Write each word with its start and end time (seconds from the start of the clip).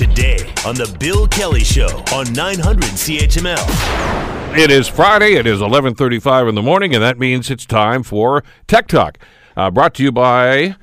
today 0.00 0.38
on 0.64 0.74
The 0.74 0.96
Bill 0.98 1.28
Kelly 1.28 1.62
Show 1.62 2.02
on 2.14 2.32
900 2.32 2.84
CHML. 2.84 4.56
It 4.56 4.70
is 4.70 4.88
Friday. 4.88 5.34
It 5.34 5.46
is 5.46 5.60
11:35 5.60 6.48
in 6.48 6.54
the 6.54 6.62
morning, 6.62 6.94
and 6.94 7.04
that 7.04 7.18
means 7.18 7.50
it's 7.50 7.66
time 7.66 8.02
for 8.02 8.42
Tech 8.66 8.86
Talk. 8.86 9.18
Uh, 9.58 9.70
brought 9.70 9.92
to 9.96 10.02
you 10.02 10.10
by 10.10 10.76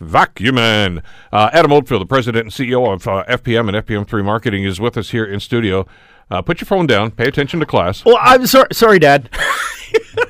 Vacuuman. 0.00 1.02
Uh, 1.32 1.50
Adam 1.52 1.72
Oldfield, 1.72 2.02
the 2.02 2.06
president 2.06 2.44
and 2.44 2.52
CEO 2.52 2.94
of 2.94 3.08
uh, 3.08 3.24
FPM 3.28 3.74
and 3.74 3.84
FPM3 3.84 4.24
Marketing, 4.24 4.62
is 4.62 4.78
with 4.78 4.96
us 4.96 5.10
here 5.10 5.24
in 5.24 5.40
studio. 5.40 5.84
Uh, 6.30 6.40
put 6.40 6.60
your 6.60 6.66
phone 6.66 6.86
down. 6.86 7.10
Pay 7.10 7.26
attention 7.26 7.58
to 7.58 7.66
class. 7.66 8.04
Well, 8.04 8.18
I'm 8.20 8.46
sorry, 8.46 8.68
sorry, 8.70 9.00
Dad. 9.00 9.30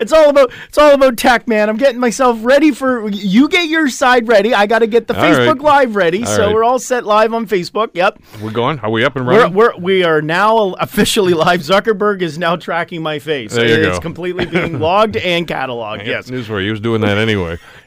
it's 0.00 0.12
all 0.12 0.30
about 0.30 0.52
it's 0.68 0.78
all 0.78 0.92
about 0.94 1.16
tech, 1.16 1.46
man. 1.48 1.68
I'm 1.68 1.76
getting 1.76 2.00
myself 2.00 2.38
ready 2.42 2.70
for 2.70 3.08
you. 3.08 3.48
Get 3.48 3.68
your 3.68 3.88
side 3.88 4.28
ready. 4.28 4.54
I 4.54 4.66
got 4.66 4.80
to 4.80 4.86
get 4.86 5.06
the 5.06 5.16
All 5.16 5.22
Facebook 5.22 5.56
right. 5.56 5.60
Live 5.86 5.96
ready. 5.96 6.20
All 6.20 6.26
so 6.26 6.46
right. 6.46 6.54
we're 6.54 6.64
all 6.64 6.78
set 6.78 7.04
live 7.04 7.32
on 7.34 7.46
Facebook. 7.46 7.90
Yep, 7.94 8.20
We're 8.42 8.50
going. 8.52 8.78
Are 8.80 8.90
we 8.90 9.04
up 9.04 9.16
and 9.16 9.26
we're, 9.26 9.38
running? 9.40 9.54
we're 9.54 9.76
we 9.76 10.04
are 10.04 10.20
now 10.22 10.72
officially 10.74 11.34
live. 11.34 11.60
Zuckerberg 11.60 12.22
is 12.22 12.38
now 12.38 12.56
tracking 12.56 13.02
my 13.02 13.18
face. 13.18 13.52
There 13.54 13.66
you 13.66 13.88
it's 13.88 13.98
go. 13.98 14.02
completely 14.02 14.46
being 14.46 14.78
logged 14.80 15.16
and 15.16 15.46
cataloged. 15.46 15.98
Yeah, 15.98 16.16
Yes, 16.16 16.30
News 16.30 16.46
for 16.46 16.60
you. 16.60 16.66
He 16.66 16.70
was 16.70 16.80
doing 16.80 17.00
that 17.02 17.18
anyway, 17.18 17.58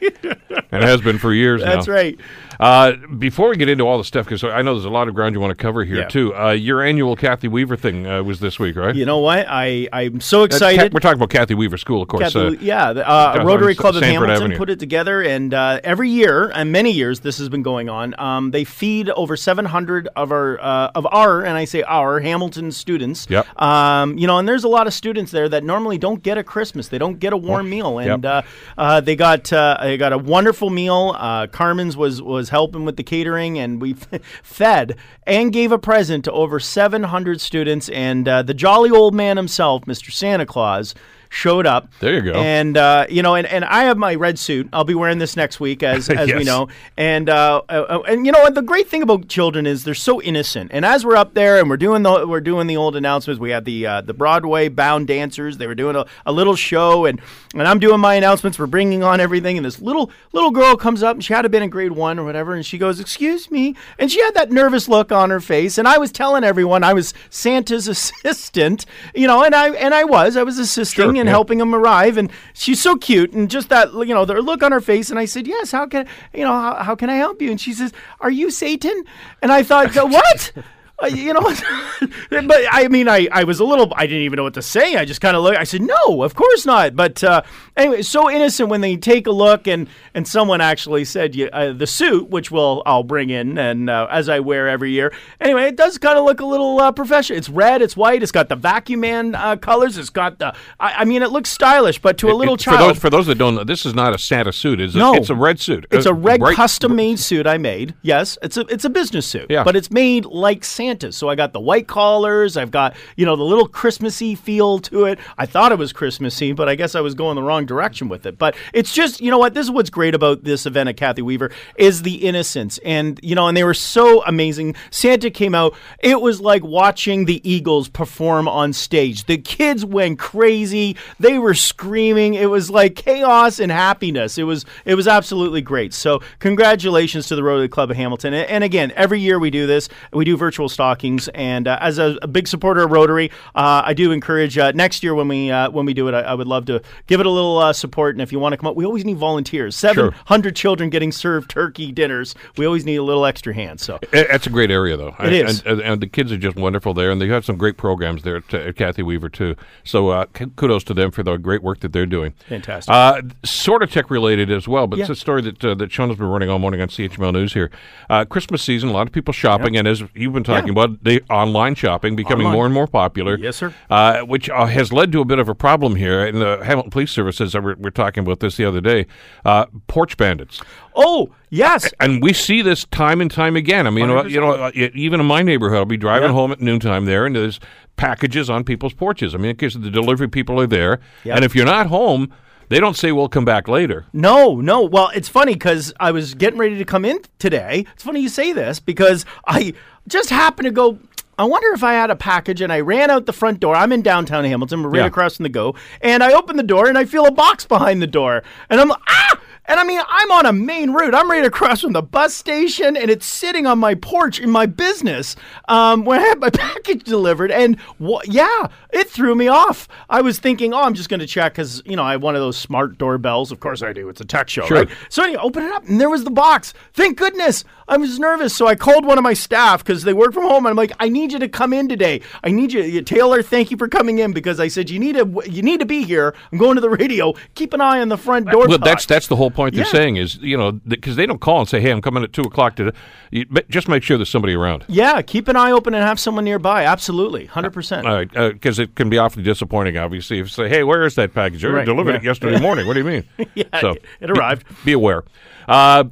and 0.70 0.82
has 0.84 1.00
been 1.00 1.18
for 1.18 1.32
years 1.32 1.62
now. 1.62 1.74
that's 1.74 1.88
right. 1.88 2.18
Uh, 2.60 2.92
before 3.18 3.48
we 3.48 3.56
get 3.56 3.68
into 3.68 3.84
all 3.86 3.96
the 3.98 4.04
stuff, 4.04 4.26
because 4.26 4.44
I 4.44 4.60
know 4.62 4.74
there's 4.74 4.84
a 4.84 4.90
lot 4.90 5.08
of 5.08 5.14
ground 5.14 5.34
you 5.34 5.40
want 5.40 5.50
to 5.56 5.60
cover 5.60 5.82
here 5.84 6.00
Yeah. 6.00 6.08
too. 6.08 6.34
Uh, 6.36 6.50
your 6.50 6.82
annual 6.82 7.16
Kathy 7.16 7.48
Weaver 7.48 7.76
thing 7.76 8.06
uh, 8.06 8.22
was 8.22 8.38
this 8.40 8.58
week, 8.58 8.76
right? 8.76 8.94
You 8.94 9.06
know 9.06 9.18
what? 9.18 9.46
I 9.48 9.88
I'm 9.92 10.20
so 10.20 10.40
Ca- 10.40 10.44
excited. 10.44 10.92
we're 10.92 11.00
talking 11.00 11.16
about 11.18 11.30
Kathy 11.30 11.54
Weaver 11.54 11.78
School, 11.78 12.02
of 12.02 12.08
course. 12.08 12.32
Kathy- 12.34 12.58
uh, 12.58 12.60
yeah, 12.60 12.92
the, 12.92 13.08
uh, 13.08 13.42
Rotary 13.44 13.74
Club 13.74 13.96
of 13.96 14.00
Sanford 14.02 14.28
Hamilton 14.28 14.42
Avenue. 14.44 14.56
put 14.58 14.68
it 14.70 14.78
together, 14.78 15.22
and 15.22 15.54
uh, 15.54 15.80
every 15.82 16.10
year, 16.10 16.50
and 16.54 16.70
many 16.70 16.90
years, 16.92 17.20
this 17.20 17.38
has 17.38 17.48
been 17.48 17.62
going 17.62 17.88
on. 17.88 18.14
Um, 18.18 18.50
they 18.50 18.64
feed 18.64 19.08
over 19.10 19.36
700 19.36 20.08
of 20.14 20.30
our 20.30 20.60
uh, 20.60 20.90
of 20.94 21.06
our, 21.10 21.40
and 21.42 21.56
I 21.56 21.64
say 21.64 21.82
our 21.84 22.20
Hamilton 22.20 22.72
students. 22.72 23.26
Yep. 23.30 23.46
Um, 23.60 24.18
you 24.18 24.26
know, 24.26 24.38
and 24.38 24.46
there's 24.46 24.64
a 24.64 24.68
lot 24.68 24.86
of 24.86 24.92
students 24.92 25.32
there 25.32 25.48
that 25.48 25.64
normally 25.64 25.96
don't 25.96 26.22
get 26.22 26.36
a 26.36 26.44
Christmas, 26.44 26.88
they 26.88 26.98
don't 26.98 27.18
get 27.18 27.32
a 27.32 27.36
warm 27.38 27.70
meal, 27.70 27.98
and 27.98 28.24
Yep. 28.24 28.46
uh, 28.76 28.80
uh, 28.80 29.00
they 29.00 29.16
got 29.16 29.50
uh, 29.50 29.78
they 29.80 29.96
got 29.96 30.12
a 30.12 30.18
wonderful 30.18 30.68
meal. 30.68 31.16
Uh, 31.18 31.46
Carmen's 31.46 31.96
was 31.96 32.20
was 32.20 32.49
helping 32.50 32.84
with 32.84 32.96
the 32.96 33.02
catering, 33.02 33.58
and 33.58 33.80
we 33.80 33.94
fed 34.42 34.96
and 35.26 35.52
gave 35.52 35.72
a 35.72 35.78
present 35.78 36.24
to 36.24 36.32
over 36.32 36.60
700 36.60 37.40
students, 37.40 37.88
and 37.88 38.28
uh, 38.28 38.42
the 38.42 38.54
jolly 38.54 38.90
old 38.90 39.14
man 39.14 39.36
himself, 39.36 39.84
Mr. 39.86 40.12
Santa 40.12 40.46
Claus. 40.46 40.94
Showed 41.32 41.64
up. 41.64 41.88
There 42.00 42.14
you 42.14 42.22
go. 42.22 42.32
And 42.32 42.76
uh, 42.76 43.06
you 43.08 43.22
know, 43.22 43.36
and, 43.36 43.46
and 43.46 43.64
I 43.64 43.84
have 43.84 43.96
my 43.96 44.16
red 44.16 44.36
suit. 44.36 44.68
I'll 44.72 44.82
be 44.82 44.96
wearing 44.96 45.18
this 45.18 45.36
next 45.36 45.60
week, 45.60 45.84
as 45.84 46.10
as 46.10 46.32
we 46.32 46.42
know. 46.42 46.68
And 46.96 47.30
uh, 47.30 47.62
uh, 47.68 48.02
and 48.08 48.26
you 48.26 48.32
know, 48.32 48.50
the 48.50 48.62
great 48.62 48.88
thing 48.88 49.00
about 49.00 49.28
children 49.28 49.64
is 49.64 49.84
they're 49.84 49.94
so 49.94 50.20
innocent. 50.20 50.72
And 50.74 50.84
as 50.84 51.06
we're 51.06 51.14
up 51.14 51.34
there 51.34 51.60
and 51.60 51.70
we're 51.70 51.76
doing 51.76 52.02
the 52.02 52.26
we're 52.26 52.40
doing 52.40 52.66
the 52.66 52.76
old 52.76 52.96
announcements, 52.96 53.38
we 53.38 53.50
had 53.50 53.64
the 53.64 53.86
uh, 53.86 54.00
the 54.00 54.12
Broadway 54.12 54.68
bound 54.68 55.06
dancers. 55.06 55.56
They 55.56 55.68
were 55.68 55.76
doing 55.76 55.94
a, 55.94 56.04
a 56.26 56.32
little 56.32 56.56
show, 56.56 57.04
and 57.04 57.20
and 57.54 57.62
I'm 57.62 57.78
doing 57.78 58.00
my 58.00 58.14
announcements. 58.14 58.58
We're 58.58 58.66
bringing 58.66 59.04
on 59.04 59.20
everything, 59.20 59.56
and 59.56 59.64
this 59.64 59.80
little 59.80 60.10
little 60.32 60.50
girl 60.50 60.76
comes 60.76 61.00
up, 61.00 61.14
and 61.14 61.24
she 61.24 61.32
had 61.32 61.42
to 61.42 61.48
been 61.48 61.62
in 61.62 61.70
grade 61.70 61.92
one 61.92 62.18
or 62.18 62.24
whatever, 62.24 62.54
and 62.54 62.66
she 62.66 62.76
goes, 62.76 62.98
"Excuse 62.98 63.52
me," 63.52 63.76
and 64.00 64.10
she 64.10 64.20
had 64.20 64.34
that 64.34 64.50
nervous 64.50 64.88
look 64.88 65.12
on 65.12 65.30
her 65.30 65.40
face. 65.40 65.78
And 65.78 65.86
I 65.86 65.98
was 65.98 66.10
telling 66.10 66.42
everyone 66.42 66.82
I 66.82 66.92
was 66.92 67.14
Santa's 67.28 67.86
assistant, 67.88 68.84
you 69.14 69.26
know, 69.28 69.44
and 69.44 69.54
I 69.54 69.70
and 69.70 69.94
I 69.94 70.02
was 70.02 70.36
I 70.36 70.42
was 70.42 70.58
assisting 70.58 71.14
Sure, 71.14 71.19
and 71.20 71.28
yeah. 71.28 71.32
helping 71.32 71.60
him 71.60 71.74
arrive 71.74 72.16
and 72.16 72.30
she's 72.52 72.80
so 72.80 72.96
cute 72.96 73.32
and 73.32 73.50
just 73.50 73.68
that 73.68 73.92
you 73.92 74.14
know 74.14 74.24
the 74.24 74.34
look 74.34 74.62
on 74.62 74.72
her 74.72 74.80
face 74.80 75.10
and 75.10 75.18
I 75.18 75.24
said 75.26 75.46
yes 75.46 75.70
how 75.70 75.86
can 75.86 76.06
you 76.34 76.44
know 76.44 76.52
how, 76.52 76.82
how 76.82 76.94
can 76.94 77.10
I 77.10 77.16
help 77.16 77.40
you? 77.40 77.50
And 77.50 77.60
she 77.60 77.72
says 77.72 77.92
are 78.20 78.30
you 78.30 78.50
Satan? 78.50 79.04
And 79.42 79.52
I 79.52 79.62
thought 79.62 79.94
what 79.94 80.52
you 81.08 81.32
know 81.32 81.40
but 82.30 82.60
I 82.70 82.88
mean 82.88 83.08
I, 83.08 83.28
I 83.32 83.44
was 83.44 83.60
a 83.60 83.64
little 83.64 83.92
I 83.96 84.06
didn't 84.06 84.22
even 84.22 84.36
know 84.36 84.42
what 84.44 84.54
to 84.54 84.62
say 84.62 84.96
I 84.96 85.04
just 85.04 85.20
kind 85.20 85.36
of 85.36 85.42
looked 85.42 85.58
I 85.58 85.64
said 85.64 85.82
no 85.82 86.22
of 86.22 86.34
course 86.34 86.66
not 86.66 86.94
but 86.96 87.22
uh, 87.24 87.42
anyway 87.76 88.02
so 88.02 88.30
innocent 88.30 88.68
when 88.68 88.80
they 88.80 88.96
take 88.96 89.26
a 89.26 89.30
look 89.30 89.66
and 89.66 89.88
and 90.14 90.26
someone 90.26 90.60
actually 90.60 91.04
said 91.04 91.34
yeah, 91.34 91.46
uh, 91.52 91.72
the 91.72 91.86
suit 91.86 92.28
which 92.28 92.50
will 92.50 92.82
I'll 92.86 93.02
bring 93.02 93.30
in 93.30 93.56
and 93.58 93.88
uh, 93.88 94.06
as 94.10 94.28
I 94.28 94.40
wear 94.40 94.68
every 94.68 94.90
year 94.92 95.12
anyway 95.40 95.64
it 95.68 95.76
does 95.76 95.98
kind 95.98 96.18
of 96.18 96.24
look 96.24 96.40
a 96.40 96.46
little 96.46 96.78
uh, 96.80 96.92
professional 96.92 97.38
it's 97.38 97.48
red 97.48 97.82
it's 97.82 97.96
white 97.96 98.22
it's 98.22 98.32
got 98.32 98.48
the 98.48 98.56
vacuum 98.56 99.00
man 99.00 99.34
uh, 99.34 99.56
colors 99.56 99.96
it's 99.96 100.10
got 100.10 100.38
the 100.38 100.54
I, 100.78 100.94
I 100.98 101.04
mean 101.04 101.22
it 101.22 101.30
looks 101.30 101.50
stylish 101.50 101.98
but 102.00 102.18
to 102.18 102.30
a 102.30 102.34
little 102.34 102.54
It- 102.54 102.60
child 102.60 102.78
For 102.80 102.86
those, 102.88 102.98
for 102.98 103.10
those 103.10 103.26
that 103.26 103.36
don't 103.38 103.54
know, 103.54 103.64
this 103.64 103.86
is 103.86 103.94
not 103.94 104.14
a 104.14 104.18
Santa 104.18 104.52
suit. 104.52 104.80
It's 104.80 104.94
a, 104.94 104.98
No. 104.98 105.14
it's 105.14 105.30
a 105.30 105.34
red 105.34 105.60
suit. 105.60 105.86
it's 105.90 106.06
Uh, 106.06 106.10
a 106.10 106.14
red 106.14 106.40
bright- 106.40 106.56
custom 106.56 106.94
made 106.96 107.18
suit 107.18 107.46
I 107.46 107.58
made. 107.58 107.94
Yes, 108.02 108.36
it's 108.42 108.56
a 108.56 108.60
it's 108.68 108.84
a 108.84 108.90
business 108.90 109.26
suit. 109.26 109.46
Yeah. 109.48 109.64
But 109.64 109.76
it's 109.76 109.90
made 109.90 110.24
like 110.24 110.64
Santa's. 110.90 111.16
So 111.16 111.28
I 111.28 111.36
got 111.36 111.52
the 111.52 111.60
white 111.60 111.86
collars, 111.86 112.56
I've 112.56 112.72
got, 112.72 112.96
you 113.14 113.24
know, 113.24 113.36
the 113.36 113.44
little 113.44 113.68
Christmassy 113.68 114.34
feel 114.34 114.80
to 114.80 115.04
it. 115.04 115.20
I 115.38 115.46
thought 115.46 115.70
it 115.70 115.78
was 115.78 115.92
Christmassy, 115.92 116.52
but 116.52 116.68
I 116.68 116.74
guess 116.74 116.96
I 116.96 117.00
was 117.00 117.14
going 117.14 117.36
the 117.36 117.44
wrong 117.44 117.64
direction 117.64 118.08
with 118.08 118.26
it. 118.26 118.38
But 118.38 118.56
it's 118.72 118.92
just, 118.92 119.20
you 119.20 119.30
know 119.30 119.38
what, 119.38 119.54
this 119.54 119.66
is 119.66 119.70
what's 119.70 119.88
great 119.90 120.16
about 120.16 120.42
this 120.42 120.66
event 120.66 120.88
at 120.88 120.96
Kathy 120.96 121.22
Weaver 121.22 121.52
is 121.76 122.02
the 122.02 122.26
innocence. 122.26 122.80
And, 122.84 123.20
you 123.22 123.36
know, 123.36 123.46
and 123.46 123.56
they 123.56 123.62
were 123.62 123.72
so 123.72 124.24
amazing. 124.24 124.74
Santa 124.90 125.30
came 125.30 125.54
out. 125.54 125.76
It 126.00 126.20
was 126.20 126.40
like 126.40 126.64
watching 126.64 127.26
the 127.26 127.48
Eagles 127.48 127.88
perform 127.88 128.48
on 128.48 128.72
stage. 128.72 129.26
The 129.26 129.38
kids 129.38 129.84
went 129.84 130.18
crazy. 130.18 130.96
They 131.20 131.38
were 131.38 131.54
screaming. 131.54 132.34
It 132.34 132.50
was 132.50 132.68
like 132.68 132.96
chaos 132.96 133.60
and 133.60 133.70
happiness. 133.70 134.38
It 134.38 134.44
was 134.44 134.64
it 134.84 134.96
was 134.96 135.06
absolutely 135.06 135.62
great. 135.62 135.94
So 135.94 136.20
congratulations 136.40 137.28
to 137.28 137.36
the 137.36 137.44
Rotary 137.44 137.68
Club 137.68 137.92
of 137.92 137.96
Hamilton. 137.96 138.34
And 138.34 138.64
again, 138.64 138.92
every 138.96 139.20
year 139.20 139.38
we 139.38 139.50
do 139.50 139.68
this. 139.68 139.88
We 140.12 140.24
do 140.24 140.36
virtual 140.36 140.68
stockings. 140.80 141.28
And 141.34 141.68
uh, 141.68 141.76
as 141.80 141.98
a, 141.98 142.16
a 142.22 142.26
big 142.26 142.48
supporter 142.48 142.82
of 142.82 142.90
Rotary, 142.90 143.30
uh, 143.54 143.82
I 143.84 143.92
do 143.92 144.12
encourage 144.12 144.56
uh, 144.56 144.72
next 144.72 145.02
year 145.02 145.14
when 145.14 145.28
we 145.28 145.50
uh, 145.50 145.70
when 145.70 145.84
we 145.84 145.92
do 145.92 146.08
it, 146.08 146.14
I, 146.14 146.20
I 146.20 146.34
would 146.34 146.46
love 146.46 146.64
to 146.66 146.80
give 147.06 147.20
it 147.20 147.26
a 147.26 147.30
little 147.30 147.58
uh, 147.58 147.72
support. 147.74 148.14
And 148.14 148.22
if 148.22 148.32
you 148.32 148.38
want 148.38 148.54
to 148.54 148.56
come 148.56 148.66
up, 148.66 148.76
we 148.76 148.86
always 148.86 149.04
need 149.04 149.18
volunteers. 149.18 149.76
Seven 149.76 150.12
hundred 150.24 150.56
children 150.56 150.88
getting 150.88 151.12
served 151.12 151.50
turkey 151.50 151.92
dinners. 151.92 152.34
We 152.56 152.64
always 152.64 152.86
need 152.86 152.96
a 152.96 153.02
little 153.02 153.26
extra 153.26 153.52
hand. 153.54 153.78
So 153.80 153.98
It- 154.12 154.26
It's 154.30 154.46
a 154.46 154.50
great 154.50 154.70
area, 154.70 154.96
though. 154.96 155.14
It 155.20 155.32
is. 155.34 155.60
and, 155.66 155.80
and, 155.82 156.00
the 156.00 156.06
kids 156.06 156.32
are 156.32 156.38
just 156.38 156.56
wonderful 156.56 156.94
there, 156.94 157.10
and 157.10 157.20
they 157.20 157.28
have 157.28 157.44
some 157.44 157.58
great 157.58 157.76
programs 157.76 158.22
there 158.22 158.36
at, 158.36 158.54
at 158.54 158.76
Kathy 158.76 159.02
Weaver 159.02 159.28
too. 159.28 159.54
So 159.84 160.08
uh, 160.08 160.24
kudos 160.56 160.82
to 160.84 160.94
them 160.94 161.10
for 161.10 161.22
the 161.22 161.36
great 161.36 161.62
work 161.62 161.80
that 161.80 161.92
they're 161.92 162.06
doing. 162.06 162.32
Fantastic. 162.48 162.90
Uh, 162.92 163.20
sort 163.44 163.82
of 163.82 163.90
tech 163.92 164.10
related 164.10 164.50
as 164.50 164.66
well, 164.66 164.86
but 164.86 164.98
it's 164.98 165.10
a 165.10 165.14
story 165.14 165.42
that 165.42 165.62
uh, 165.62 165.74
that 165.74 165.92
Sean 165.92 166.08
has 166.08 166.16
been 166.16 166.28
running 166.28 166.48
all 166.48 166.58
morning 166.58 166.80
on 166.80 166.88
CHML 166.88 167.32
News 167.34 167.52
here. 167.52 167.70
Uh, 168.08 168.24
Christmas 168.24 168.62
season, 168.62 168.88
a 168.88 168.92
lot 168.92 169.06
of 169.06 169.12
people 169.12 169.32
shopping, 169.34 169.76
and 169.76 169.86
as 169.86 170.02
you've 170.14 170.32
been 170.32 170.44
talking 170.44 170.69
Yeah. 170.76 170.84
about, 170.84 171.04
the 171.04 171.22
online 171.30 171.74
shopping 171.74 172.16
becoming 172.16 172.46
Online. 172.46 172.56
more 172.56 172.64
and 172.66 172.74
more 172.74 172.86
popular. 172.86 173.36
Yes, 173.38 173.56
sir. 173.56 173.74
Uh, 173.88 174.20
which 174.20 174.48
uh, 174.50 174.66
has 174.66 174.92
led 174.92 175.12
to 175.12 175.20
a 175.20 175.24
bit 175.24 175.38
of 175.38 175.48
a 175.48 175.54
problem 175.54 175.96
here. 175.96 176.24
And 176.24 176.40
the 176.40 176.58
Hamilton 176.64 176.90
Police 176.90 177.10
Services, 177.10 177.54
uh, 177.54 177.60
we're, 177.60 177.76
we're 177.76 177.90
talking 177.90 178.22
about 178.22 178.40
this 178.40 178.56
the 178.56 178.64
other 178.64 178.80
day, 178.80 179.06
uh, 179.44 179.66
porch 179.86 180.16
bandits. 180.16 180.60
oh 180.94 181.30
yes, 181.50 181.92
And 182.00 182.22
we 182.22 182.32
see 182.32 182.62
this 182.62 182.84
time 182.86 183.20
and 183.20 183.30
time 183.30 183.56
again. 183.56 183.86
I 183.86 183.90
mean, 183.90 184.08
you 184.08 184.14
know, 184.14 184.24
you 184.24 184.40
know, 184.40 184.52
uh, 184.52 184.70
even 184.74 185.20
in 185.20 185.26
my 185.26 185.42
neighborhood, 185.42 185.78
I'll 185.78 185.84
be 185.84 185.96
driving 185.96 186.28
Yeah. 186.28 186.34
home 186.34 186.52
at 186.52 186.60
noontime 186.60 187.04
there, 187.06 187.26
and 187.26 187.34
there's 187.34 187.60
packages 187.96 188.48
on 188.48 188.64
people's 188.64 188.94
porches. 188.94 189.34
I 189.34 189.38
mean, 189.38 189.52
because 189.52 189.74
the 189.74 189.90
delivery 189.90 190.28
people 190.28 190.60
are 190.60 190.66
there, 190.66 191.00
and 191.24 191.44
if 191.44 191.54
you're 191.54 191.66
not 191.66 191.88
home, 191.88 192.32
they 192.70 192.80
don't 192.80 192.96
say 192.96 193.12
we'll 193.12 193.28
come 193.28 193.44
back 193.44 193.68
later. 193.68 194.06
No, 194.14 194.60
no. 194.62 194.80
Well, 194.82 195.10
it's 195.14 195.28
funny 195.28 195.52
because 195.52 195.92
I 196.00 196.10
was 196.12 196.32
getting 196.34 196.58
ready 196.58 196.78
to 196.78 196.84
come 196.86 197.04
in 197.04 197.20
today. 197.38 197.84
It's 197.92 198.02
funny 198.02 198.20
you 198.20 198.30
say 198.30 198.52
this 198.54 198.80
because 198.80 199.26
I 199.46 199.74
just 200.08 200.30
happened 200.30 200.64
to 200.64 200.70
go. 200.72 200.98
I 201.38 201.44
wonder 201.44 201.72
if 201.72 201.82
I 201.82 201.94
had 201.94 202.10
a 202.10 202.16
package 202.16 202.60
and 202.60 202.70
I 202.72 202.80
ran 202.80 203.10
out 203.10 203.26
the 203.26 203.32
front 203.32 203.60
door. 203.60 203.74
I'm 203.74 203.92
in 203.92 204.02
downtown 204.02 204.44
Hamilton, 204.44 204.84
right 204.86 205.00
Yeah. 205.00 205.06
across 205.06 205.36
from 205.36 205.44
the 205.44 205.48
go. 205.48 205.74
And 206.02 206.22
I 206.22 206.32
open 206.32 206.56
the 206.56 206.62
door 206.62 206.86
and 206.86 206.96
I 206.98 207.04
feel 207.06 207.24
a 207.26 207.30
box 207.32 207.64
behind 207.64 208.02
the 208.02 208.06
door. 208.06 208.42
And 208.68 208.80
I'm 208.80 208.88
like, 208.88 209.00
ah! 209.08 209.40
And 209.70 209.78
I 209.78 209.84
mean, 209.84 210.00
I'm 210.08 210.32
on 210.32 210.46
a 210.46 210.52
main 210.52 210.90
route. 210.90 211.14
I'm 211.14 211.30
right 211.30 211.44
across 211.44 211.80
from 211.80 211.92
the 211.92 212.02
bus 212.02 212.34
station, 212.34 212.96
and 212.96 213.08
it's 213.10 213.24
sitting 213.24 213.66
on 213.66 213.78
my 213.78 213.94
porch 213.94 214.40
in 214.40 214.50
my 214.50 214.66
business 214.66 215.36
um, 215.68 216.04
when 216.04 216.18
I 216.18 216.24
had 216.24 216.40
my 216.40 216.50
package 216.54 217.04
delivered. 217.04 217.52
And 217.52 217.78
wha- 218.00 218.22
yeah, 218.24 218.66
it 218.92 219.08
threw 219.08 219.34
me 219.36 219.46
off. 219.46 219.86
I 220.10 220.22
was 220.22 220.40
thinking, 220.40 220.74
oh, 220.74 220.82
I'm 220.82 220.94
just 220.94 221.08
going 221.08 221.20
to 221.20 221.26
check 221.26 221.52
because 221.52 221.82
you 221.86 221.94
know 221.94 222.02
I 222.02 222.12
have 222.12 222.22
one 222.22 222.34
of 222.34 222.40
those 222.40 222.56
smart 222.56 222.98
doorbells. 222.98 223.52
Of 223.52 223.60
course 223.60 223.80
I 223.82 223.92
do. 223.92 224.08
It's 224.08 224.20
a 224.20 224.24
tech 224.24 224.48
show, 224.48 224.66
Sure. 224.66 224.78
right? 224.78 224.88
So 225.08 225.22
anyway, 225.22 225.40
open 225.40 225.62
it 225.62 225.72
up, 225.72 225.86
and 225.86 226.00
there 226.00 226.10
was 226.10 226.24
the 226.24 226.30
box. 226.32 226.74
Thank 226.92 227.16
goodness. 227.16 227.64
I 227.90 227.96
was 227.96 228.18
nervous, 228.18 228.54
so 228.56 228.66
I 228.66 228.76
called 228.76 229.04
one 229.04 229.18
of 229.18 229.24
my 229.24 229.34
staff 229.34 229.82
because 229.84 230.04
they 230.04 230.14
work 230.14 230.32
from 230.32 230.44
home. 230.44 230.64
And 230.64 230.68
I'm 230.68 230.76
like, 230.76 230.92
I 231.00 231.08
need 231.08 231.32
you 231.32 231.38
to 231.40 231.48
come 231.48 231.72
in 231.72 231.88
today. 231.88 232.20
I 232.44 232.50
need 232.50 232.72
you, 232.72 233.02
Taylor. 233.02 233.42
Thank 233.42 233.70
you 233.70 233.76
for 233.76 233.88
coming 233.88 234.18
in 234.20 234.32
because 234.32 234.60
I 234.60 234.68
said 234.68 234.88
you 234.88 234.98
need 234.98 235.16
to 235.16 235.42
you 235.50 235.60
need 235.62 235.80
to 235.80 235.86
be 235.86 236.04
here. 236.04 236.34
I'm 236.52 236.58
going 236.58 236.76
to 236.76 236.80
the 236.80 236.88
radio. 236.88 237.34
Keep 237.56 237.74
an 237.74 237.80
eye 237.80 238.00
on 238.00 238.08
the 238.08 238.16
front 238.16 238.48
door. 238.48 238.68
Well, 238.68 238.78
that's 238.78 239.04
that's 239.06 239.26
the 239.26 239.36
whole 239.36 239.50
point 239.50 239.74
they're 239.74 239.84
Yeah. 239.84 239.90
saying 239.90 240.16
is 240.16 240.36
you 240.36 240.56
know 240.56 240.72
because 240.72 241.16
they 241.16 241.26
don't 241.26 241.40
call 241.40 241.58
and 241.60 241.68
say 241.68 241.80
hey 241.80 241.90
I'm 241.90 242.00
coming 242.00 242.22
at 242.22 242.32
two 242.32 242.42
o'clock 242.42 242.76
today. 242.76 242.96
you, 243.30 243.44
just 243.68 243.88
make 243.88 244.02
sure 244.02 244.16
there's 244.16 244.30
somebody 244.30 244.54
around. 244.54 244.84
yeah. 244.88 245.20
Keep 245.22 245.48
an 245.48 245.56
eye 245.56 245.72
open 245.72 245.92
and 245.92 246.04
have 246.04 246.20
someone 246.20 246.44
nearby. 246.44 246.84
Absolutely, 246.84 247.46
hundred 247.46 247.72
percent. 247.72 248.06
Because 248.32 248.78
it 248.78 248.94
can 248.94 249.10
be 249.10 249.18
awfully 249.18 249.42
disappointing, 249.42 249.96
obviously, 249.96 250.38
if 250.38 250.44
you 250.46 250.50
say, 250.50 250.68
"Hey, 250.68 250.84
where 250.84 251.04
is 251.04 251.16
that 251.16 251.34
package? 251.34 251.64
Right, 251.64 251.84
delivered 251.84 252.12
yeah. 252.12 252.16
it 252.18 252.22
yesterday 252.24 252.60
morning." 252.60 252.86
What 252.86 252.94
do 252.94 253.00
you 253.00 253.06
mean? 253.06 253.24
Yeah, 253.54 253.80
so 253.80 253.96
it 254.20 254.30
arrived. 254.30 254.68
Be, 254.68 254.74
be 254.86 254.92
aware. 254.92 255.24
Uh, 255.66 256.04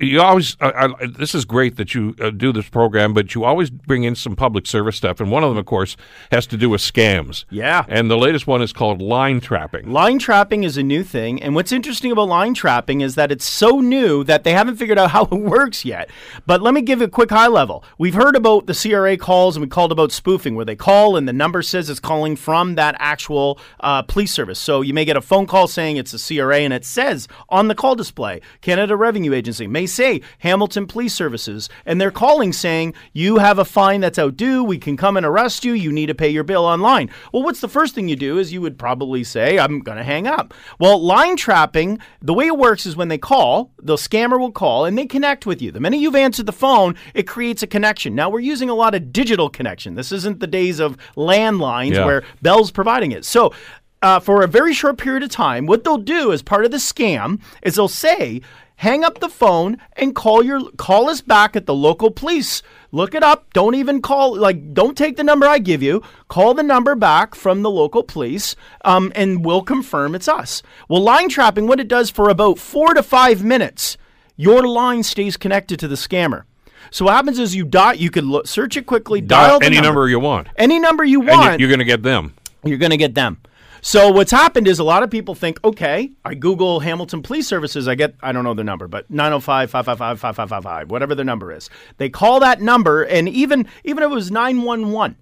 you 0.00 0.20
always. 0.20 0.56
I, 0.60 0.94
I, 1.00 1.06
this 1.06 1.34
is 1.34 1.44
great 1.44 1.76
that 1.76 1.94
you 1.94 2.14
uh, 2.20 2.30
do 2.30 2.52
this 2.52 2.68
program, 2.68 3.14
but 3.14 3.34
you 3.34 3.44
always 3.44 3.70
bring 3.70 4.04
in 4.04 4.14
some 4.14 4.36
public 4.36 4.66
service 4.66 4.96
stuff, 4.96 5.20
and 5.20 5.30
one 5.30 5.42
of 5.42 5.50
them, 5.50 5.58
of 5.58 5.66
course, 5.66 5.96
has 6.30 6.46
to 6.48 6.56
do 6.56 6.70
with 6.70 6.80
scams. 6.80 7.44
Yeah. 7.50 7.84
And 7.88 8.10
the 8.10 8.16
latest 8.16 8.46
one 8.46 8.62
is 8.62 8.72
called 8.72 9.00
line 9.00 9.40
trapping. 9.40 9.90
Line 9.90 10.18
trapping 10.18 10.64
is 10.64 10.76
a 10.76 10.82
new 10.82 11.02
thing, 11.02 11.42
and 11.42 11.54
what's 11.54 11.72
interesting 11.72 12.12
about 12.12 12.28
line 12.28 12.54
trapping 12.54 13.00
is 13.00 13.14
that 13.14 13.32
it's 13.32 13.44
so 13.44 13.80
new 13.80 14.24
that 14.24 14.44
they 14.44 14.52
haven't 14.52 14.76
figured 14.76 14.98
out 14.98 15.10
how 15.16 15.24
it 15.24 15.32
works 15.32 15.84
yet. 15.84 16.10
But 16.46 16.62
let 16.62 16.74
me 16.74 16.82
give 16.82 17.00
a 17.00 17.08
quick 17.08 17.30
high 17.30 17.48
level. 17.48 17.84
We've 17.98 18.14
heard 18.14 18.36
about 18.36 18.66
the 18.66 18.74
CRA 18.74 19.16
calls, 19.16 19.56
and 19.56 19.62
we 19.62 19.68
called 19.68 19.92
about 19.92 20.12
spoofing, 20.12 20.54
where 20.54 20.64
they 20.64 20.76
call 20.76 21.16
and 21.16 21.28
the 21.28 21.32
number 21.32 21.62
says 21.62 21.90
it's 21.90 22.00
calling 22.00 22.36
from 22.36 22.74
that 22.74 22.96
actual 22.98 23.58
uh, 23.80 24.02
police 24.02 24.32
service. 24.32 24.58
So 24.58 24.80
you 24.80 24.94
may 24.94 25.04
get 25.04 25.16
a 25.16 25.20
phone 25.20 25.46
call 25.46 25.68
saying 25.68 25.96
it's 25.96 26.14
a 26.14 26.18
CRA, 26.18 26.60
and 26.60 26.72
it 26.72 26.84
says 26.84 27.28
on 27.48 27.68
the 27.68 27.74
call 27.74 27.94
display, 27.94 28.40
Canada 28.60 28.96
Revenue 28.96 29.32
Agency 29.36 29.66
may 29.68 29.86
say 29.86 30.20
Hamilton 30.38 30.86
Police 30.86 31.14
Services, 31.14 31.68
and 31.84 32.00
they're 32.00 32.10
calling 32.10 32.52
saying 32.52 32.94
you 33.12 33.38
have 33.38 33.58
a 33.58 33.64
fine 33.64 34.00
that's 34.00 34.18
out 34.18 34.36
due. 34.36 34.64
We 34.64 34.78
can 34.78 34.96
come 34.96 35.16
and 35.16 35.24
arrest 35.24 35.64
you. 35.64 35.72
You 35.72 35.92
need 35.92 36.06
to 36.06 36.14
pay 36.14 36.28
your 36.28 36.42
bill 36.44 36.64
online. 36.64 37.10
Well, 37.32 37.42
what's 37.42 37.60
the 37.60 37.68
first 37.68 37.94
thing 37.94 38.08
you 38.08 38.16
do? 38.16 38.38
Is 38.38 38.52
you 38.52 38.60
would 38.60 38.78
probably 38.78 39.22
say, 39.22 39.58
I'm 39.58 39.80
going 39.80 39.98
to 39.98 40.04
hang 40.04 40.26
up. 40.26 40.52
Well, 40.80 41.00
line 41.00 41.36
trapping, 41.36 41.98
the 42.20 42.34
way 42.34 42.46
it 42.46 42.56
works 42.58 42.86
is 42.86 42.96
when 42.96 43.08
they 43.08 43.18
call, 43.18 43.70
the 43.80 43.94
scammer 43.96 44.38
will 44.40 44.52
call 44.52 44.84
and 44.84 44.96
they 44.98 45.06
connect 45.06 45.46
with 45.46 45.62
you. 45.62 45.70
The 45.70 45.80
minute 45.80 46.00
you've 46.00 46.16
answered 46.16 46.46
the 46.46 46.52
phone, 46.52 46.96
it 47.14 47.24
creates 47.28 47.62
a 47.62 47.66
connection. 47.66 48.14
Now, 48.14 48.30
we're 48.30 48.40
using 48.40 48.68
a 48.70 48.74
lot 48.74 48.94
of 48.94 49.12
digital 49.12 49.48
connection. 49.48 49.94
This 49.94 50.10
isn't 50.12 50.40
the 50.40 50.46
days 50.46 50.80
of 50.80 50.96
landlines 51.16 51.94
Yeah. 51.94 52.04
where 52.06 52.22
Bell's 52.42 52.70
providing 52.70 53.12
it. 53.12 53.24
So, 53.24 53.52
uh, 54.02 54.20
for 54.20 54.42
a 54.42 54.48
very 54.48 54.72
short 54.74 54.98
period 54.98 55.22
of 55.22 55.30
time, 55.30 55.66
what 55.66 55.84
they'll 55.84 55.96
do 55.98 56.32
as 56.32 56.42
part 56.42 56.64
of 56.64 56.70
the 56.70 56.76
scam 56.76 57.40
is 57.62 57.74
they'll 57.76 57.88
say, 57.88 58.40
hang 58.76 59.02
up 59.02 59.20
the 59.20 59.28
phone 59.28 59.78
and 59.94 60.14
call 60.14 60.42
your 60.42 60.60
call 60.72 61.08
us 61.08 61.20
back 61.22 61.56
at 61.56 61.66
the 61.66 61.74
local 61.74 62.10
police. 62.10 62.62
Look 62.92 63.14
it 63.14 63.22
up. 63.22 63.52
Don't 63.52 63.74
even 63.74 64.02
call 64.02 64.36
like 64.36 64.74
don't 64.74 64.96
take 64.96 65.16
the 65.16 65.24
number 65.24 65.46
I 65.46 65.58
give 65.58 65.82
you. 65.82 66.02
Call 66.28 66.54
the 66.54 66.62
number 66.62 66.94
back 66.94 67.34
from 67.34 67.62
the 67.62 67.70
local 67.70 68.02
police, 68.02 68.54
um, 68.84 69.12
and 69.14 69.44
we'll 69.44 69.62
confirm 69.62 70.14
it's 70.14 70.28
us. 70.28 70.62
Well, 70.88 71.02
line 71.02 71.28
trapping, 71.28 71.66
what 71.66 71.80
it 71.80 71.88
does 71.88 72.10
for 72.10 72.28
about 72.28 72.58
four 72.58 72.94
to 72.94 73.02
five 73.02 73.42
minutes, 73.42 73.96
your 74.36 74.66
line 74.66 75.02
stays 75.02 75.36
connected 75.36 75.78
to 75.80 75.88
the 75.88 75.96
scammer. 75.96 76.44
So 76.90 77.06
what 77.06 77.14
happens 77.14 77.38
is 77.38 77.56
you 77.56 77.64
dial. 77.64 77.96
You 77.96 78.10
can 78.10 78.30
lo- 78.30 78.44
search 78.44 78.76
it 78.76 78.86
quickly, 78.86 79.20
dial, 79.20 79.48
Dial 79.48 79.58
the 79.60 79.66
any 79.66 79.80
number 79.80 80.08
you 80.08 80.20
want, 80.20 80.48
any 80.56 80.78
number 80.78 81.04
you 81.04 81.20
want 81.20 81.58
you, 81.58 81.66
you're 81.66 81.74
going 81.74 81.80
to 81.80 81.84
get 81.84 82.02
them. 82.02 82.34
you're 82.64 82.78
going 82.78 82.90
to 82.90 82.96
get 82.96 83.14
them. 83.14 83.38
So 83.86 84.10
what's 84.10 84.32
happened 84.32 84.66
is 84.66 84.80
a 84.80 84.84
lot 84.84 85.04
of 85.04 85.10
people 85.12 85.36
think, 85.36 85.62
okay, 85.62 86.10
I 86.24 86.34
Google 86.34 86.80
Hamilton 86.80 87.22
Police 87.22 87.46
Services, 87.46 87.86
I 87.86 87.94
get, 87.94 88.16
I 88.20 88.32
don't 88.32 88.42
know 88.42 88.52
their 88.52 88.64
number, 88.64 88.88
but 88.88 89.08
905-555-5555, 89.12 90.88
whatever 90.88 91.14
their 91.14 91.24
number 91.24 91.52
is. 91.52 91.70
They 91.98 92.08
call 92.08 92.40
that 92.40 92.60
number, 92.60 93.04
and 93.04 93.28
even 93.28 93.68
even 93.84 94.02
if 94.02 94.10
it 94.10 94.12
was 94.12 94.32
911, 94.32 95.16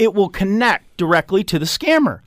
it 0.00 0.14
will 0.14 0.30
connect 0.30 0.96
directly 0.96 1.44
to 1.44 1.60
the 1.60 1.64
scammer. 1.64 2.22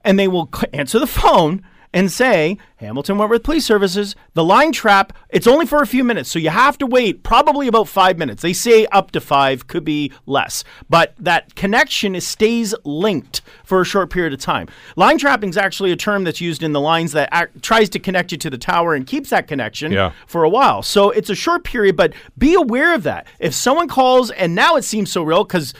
And 0.00 0.18
they 0.18 0.28
will 0.28 0.48
answer 0.72 0.98
the 0.98 1.06
phone 1.06 1.62
and 1.92 2.12
say, 2.12 2.58
Hamilton 2.76 3.18
Wentworth 3.18 3.42
Police 3.42 3.64
Services, 3.64 4.14
the 4.34 4.44
line 4.44 4.72
trap, 4.72 5.12
it's 5.30 5.46
only 5.46 5.64
for 5.66 5.80
a 5.82 5.86
few 5.86 6.04
minutes. 6.04 6.30
So 6.30 6.38
you 6.38 6.50
have 6.50 6.76
to 6.78 6.86
wait 6.86 7.22
probably 7.22 7.66
about 7.66 7.88
five 7.88 8.18
minutes. 8.18 8.42
They 8.42 8.52
say 8.52 8.86
up 8.86 9.10
to 9.12 9.20
five, 9.20 9.66
could 9.66 9.84
be 9.84 10.12
less. 10.26 10.64
But 10.88 11.14
that 11.18 11.54
connection 11.54 12.14
is, 12.14 12.26
stays 12.26 12.74
linked 12.84 13.40
for 13.64 13.80
a 13.80 13.84
short 13.84 14.10
period 14.10 14.32
of 14.32 14.38
time. 14.40 14.68
Line 14.96 15.18
trapping 15.18 15.48
is 15.48 15.56
actually 15.56 15.90
a 15.90 15.96
term 15.96 16.24
that's 16.24 16.40
used 16.40 16.62
in 16.62 16.72
the 16.72 16.80
lines 16.80 17.12
that 17.12 17.30
act, 17.32 17.62
tries 17.62 17.88
to 17.90 17.98
connect 17.98 18.32
you 18.32 18.38
to 18.38 18.50
the 18.50 18.58
tower 18.58 18.94
and 18.94 19.06
keeps 19.06 19.30
that 19.30 19.48
connection 19.48 19.90
Yeah. 19.90 20.12
for 20.26 20.44
a 20.44 20.48
while. 20.48 20.82
So 20.82 21.10
it's 21.10 21.30
a 21.30 21.34
short 21.34 21.64
period, 21.64 21.96
but 21.96 22.12
be 22.36 22.54
aware 22.54 22.94
of 22.94 23.02
that. 23.04 23.26
If 23.40 23.54
someone 23.54 23.88
calls, 23.88 24.30
and 24.30 24.54
now 24.54 24.76
it 24.76 24.82
seems 24.82 25.10
so 25.10 25.22
real 25.22 25.42
because 25.44 25.74